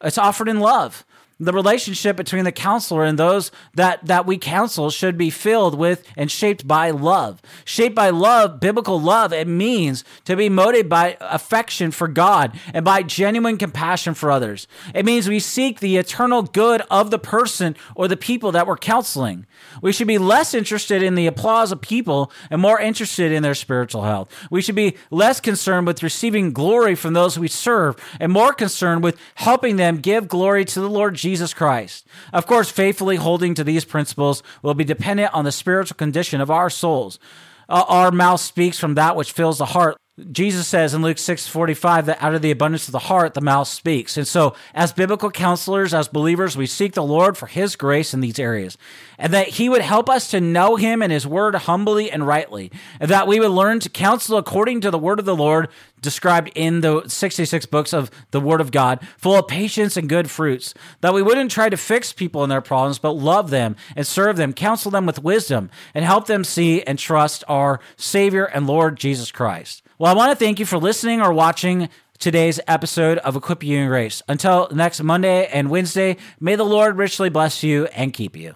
It's 0.01 0.17
offered 0.17 0.49
in 0.49 0.59
love 0.59 1.05
the 1.37 1.51
relationship 1.51 2.15
between 2.15 2.45
the 2.45 2.51
counselor 2.51 3.03
and 3.03 3.19
those 3.19 3.51
that 3.73 4.05
that 4.05 4.25
we 4.25 4.37
counsel 4.37 4.89
should 4.89 5.17
be 5.17 5.29
filled 5.29 5.77
with 5.77 6.07
and 6.15 6.31
shaped 6.31 6.65
by 6.65 6.91
love. 6.91 7.41
Shaped 7.65 7.93
by 7.93 8.09
love 8.09 8.61
biblical 8.61 8.99
love 9.01 9.33
it 9.33 9.47
means 9.47 10.05
to 10.23 10.35
be 10.37 10.47
motivated 10.47 10.89
by 10.89 11.17
affection 11.19 11.91
for 11.91 12.07
god 12.07 12.57
and 12.73 12.85
by 12.85 13.03
genuine 13.03 13.57
compassion 13.57 14.13
for 14.13 14.31
others. 14.31 14.67
It 14.93 15.05
means 15.05 15.27
we 15.27 15.39
seek 15.39 15.79
the 15.79 15.97
eternal 15.97 16.43
good 16.43 16.81
of 16.89 17.11
the 17.11 17.19
person 17.19 17.75
or 17.95 18.07
the 18.07 18.17
people 18.17 18.53
that 18.53 18.65
we're 18.65 18.77
counseling. 18.77 19.45
We 19.81 19.91
should 19.91 20.07
be 20.07 20.17
less 20.17 20.53
interested 20.53 21.03
in 21.03 21.15
the 21.15 21.27
applause 21.27 21.71
of 21.71 21.81
people 21.81 22.31
and 22.49 22.61
more 22.61 22.79
interested 22.79 23.33
in 23.33 23.43
their 23.43 23.55
spiritual 23.55 24.03
health. 24.03 24.31
We 24.49 24.61
should 24.61 24.75
be 24.75 24.95
less 25.11 25.41
concerned 25.41 25.85
with 25.85 26.03
receiving 26.03 26.53
glory 26.53 26.95
from 26.95 27.13
those 27.13 27.37
we 27.37 27.49
serve 27.49 27.97
and 28.21 28.31
more 28.31 28.53
concerned 28.53 29.03
with 29.03 29.17
helping 29.35 29.75
them 29.75 29.97
give 29.97 30.29
glory 30.29 30.63
to 30.65 30.79
the 30.79 30.89
lord 30.89 31.15
Jesus 31.15 31.24
Christ. 31.55 32.07
Of 32.31 32.45
course, 32.45 32.69
faithfully 32.69 33.15
holding 33.15 33.55
to 33.55 33.63
these 33.63 33.85
principles 33.85 34.43
will 34.61 34.75
be 34.75 34.83
dependent 34.83 35.33
on 35.33 35.45
the 35.45 35.51
spiritual 35.51 35.95
condition 35.95 36.39
of 36.39 36.51
our 36.51 36.69
souls. 36.69 37.19
Uh, 37.67 37.83
our 37.87 38.11
mouth 38.11 38.39
speaks 38.39 38.77
from 38.77 38.93
that 38.95 39.15
which 39.15 39.31
fills 39.31 39.57
the 39.57 39.65
heart. 39.65 39.97
Jesus 40.31 40.65
says 40.65 40.93
in 40.93 41.01
Luke 41.01 41.17
6 41.17 41.45
45 41.45 42.05
that 42.05 42.23
out 42.23 42.33
of 42.33 42.41
the 42.41 42.51
abundance 42.51 42.87
of 42.87 42.93
the 42.93 42.99
heart, 42.99 43.33
the 43.33 43.41
mouth 43.41 43.67
speaks. 43.67 44.15
And 44.15 44.25
so, 44.25 44.55
as 44.73 44.93
biblical 44.93 45.29
counselors, 45.29 45.93
as 45.93 46.07
believers, 46.07 46.55
we 46.55 46.67
seek 46.67 46.93
the 46.93 47.03
Lord 47.03 47.37
for 47.37 47.47
His 47.47 47.75
grace 47.75 48.13
in 48.13 48.21
these 48.21 48.39
areas 48.39 48.77
and 49.17 49.33
that 49.33 49.49
He 49.49 49.67
would 49.67 49.81
help 49.81 50.09
us 50.09 50.31
to 50.31 50.39
know 50.39 50.77
Him 50.77 51.01
and 51.01 51.11
His 51.11 51.27
word 51.27 51.55
humbly 51.55 52.09
and 52.09 52.25
rightly, 52.25 52.71
and 53.01 53.11
that 53.11 53.27
we 53.27 53.41
would 53.41 53.51
learn 53.51 53.81
to 53.81 53.89
counsel 53.89 54.37
according 54.37 54.79
to 54.81 54.91
the 54.91 54.97
word 54.97 55.19
of 55.19 55.25
the 55.25 55.35
Lord 55.35 55.67
described 55.99 56.49
in 56.55 56.79
the 56.79 57.05
66 57.07 57.65
books 57.65 57.93
of 57.93 58.09
the 58.31 58.39
Word 58.39 58.61
of 58.61 58.71
God, 58.71 59.05
full 59.17 59.35
of 59.35 59.47
patience 59.47 59.97
and 59.97 60.07
good 60.07 60.29
fruits, 60.29 60.73
that 61.01 61.13
we 61.13 61.21
wouldn't 61.21 61.51
try 61.51 61.67
to 61.67 61.77
fix 61.77 62.13
people 62.13 62.43
in 62.43 62.49
their 62.49 62.61
problems, 62.61 62.99
but 62.99 63.11
love 63.11 63.49
them 63.49 63.75
and 63.95 64.05
serve 64.05 64.37
them, 64.37 64.53
counsel 64.53 64.91
them 64.91 65.05
with 65.05 65.23
wisdom, 65.23 65.69
and 65.93 66.05
help 66.05 66.27
them 66.27 66.43
see 66.43 66.83
and 66.83 66.99
trust 66.99 67.43
our 67.47 67.79
Savior 67.97 68.45
and 68.45 68.67
Lord 68.67 68.97
Jesus 68.97 69.31
Christ. 69.31 69.81
Well, 69.97 70.11
I 70.11 70.15
want 70.15 70.31
to 70.31 70.35
thank 70.35 70.59
you 70.59 70.65
for 70.65 70.77
listening 70.77 71.21
or 71.21 71.31
watching 71.31 71.87
today's 72.19 72.59
episode 72.67 73.17
of 73.19 73.37
Equip 73.37 73.63
You 73.63 73.77
in 73.77 73.87
Grace. 73.87 74.21
Until 74.27 74.67
next 74.71 75.01
Monday 75.01 75.47
and 75.47 75.69
Wednesday, 75.69 76.17
may 76.37 76.57
the 76.57 76.65
Lord 76.65 76.97
richly 76.97 77.29
bless 77.29 77.63
you 77.63 77.85
and 77.87 78.13
keep 78.13 78.35
you. 78.35 78.55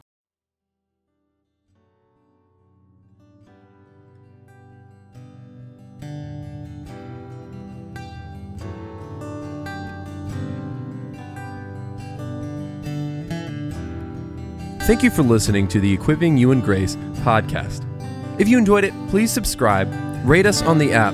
Thank 14.82 15.04
you 15.04 15.12
for 15.12 15.22
listening 15.22 15.68
to 15.70 15.80
the 15.80 15.94
Equipping 15.94 16.36
You 16.36 16.52
in 16.52 16.60
Grace 16.60 16.98
podcast. 17.22 17.86
If 18.42 18.50
you 18.50 18.58
enjoyed 18.58 18.84
it, 18.84 18.94
please 19.10 19.32
subscribe, 19.32 19.88
rate 20.26 20.46
us 20.46 20.62
on 20.64 20.80
the 20.80 20.94
app, 20.94 21.14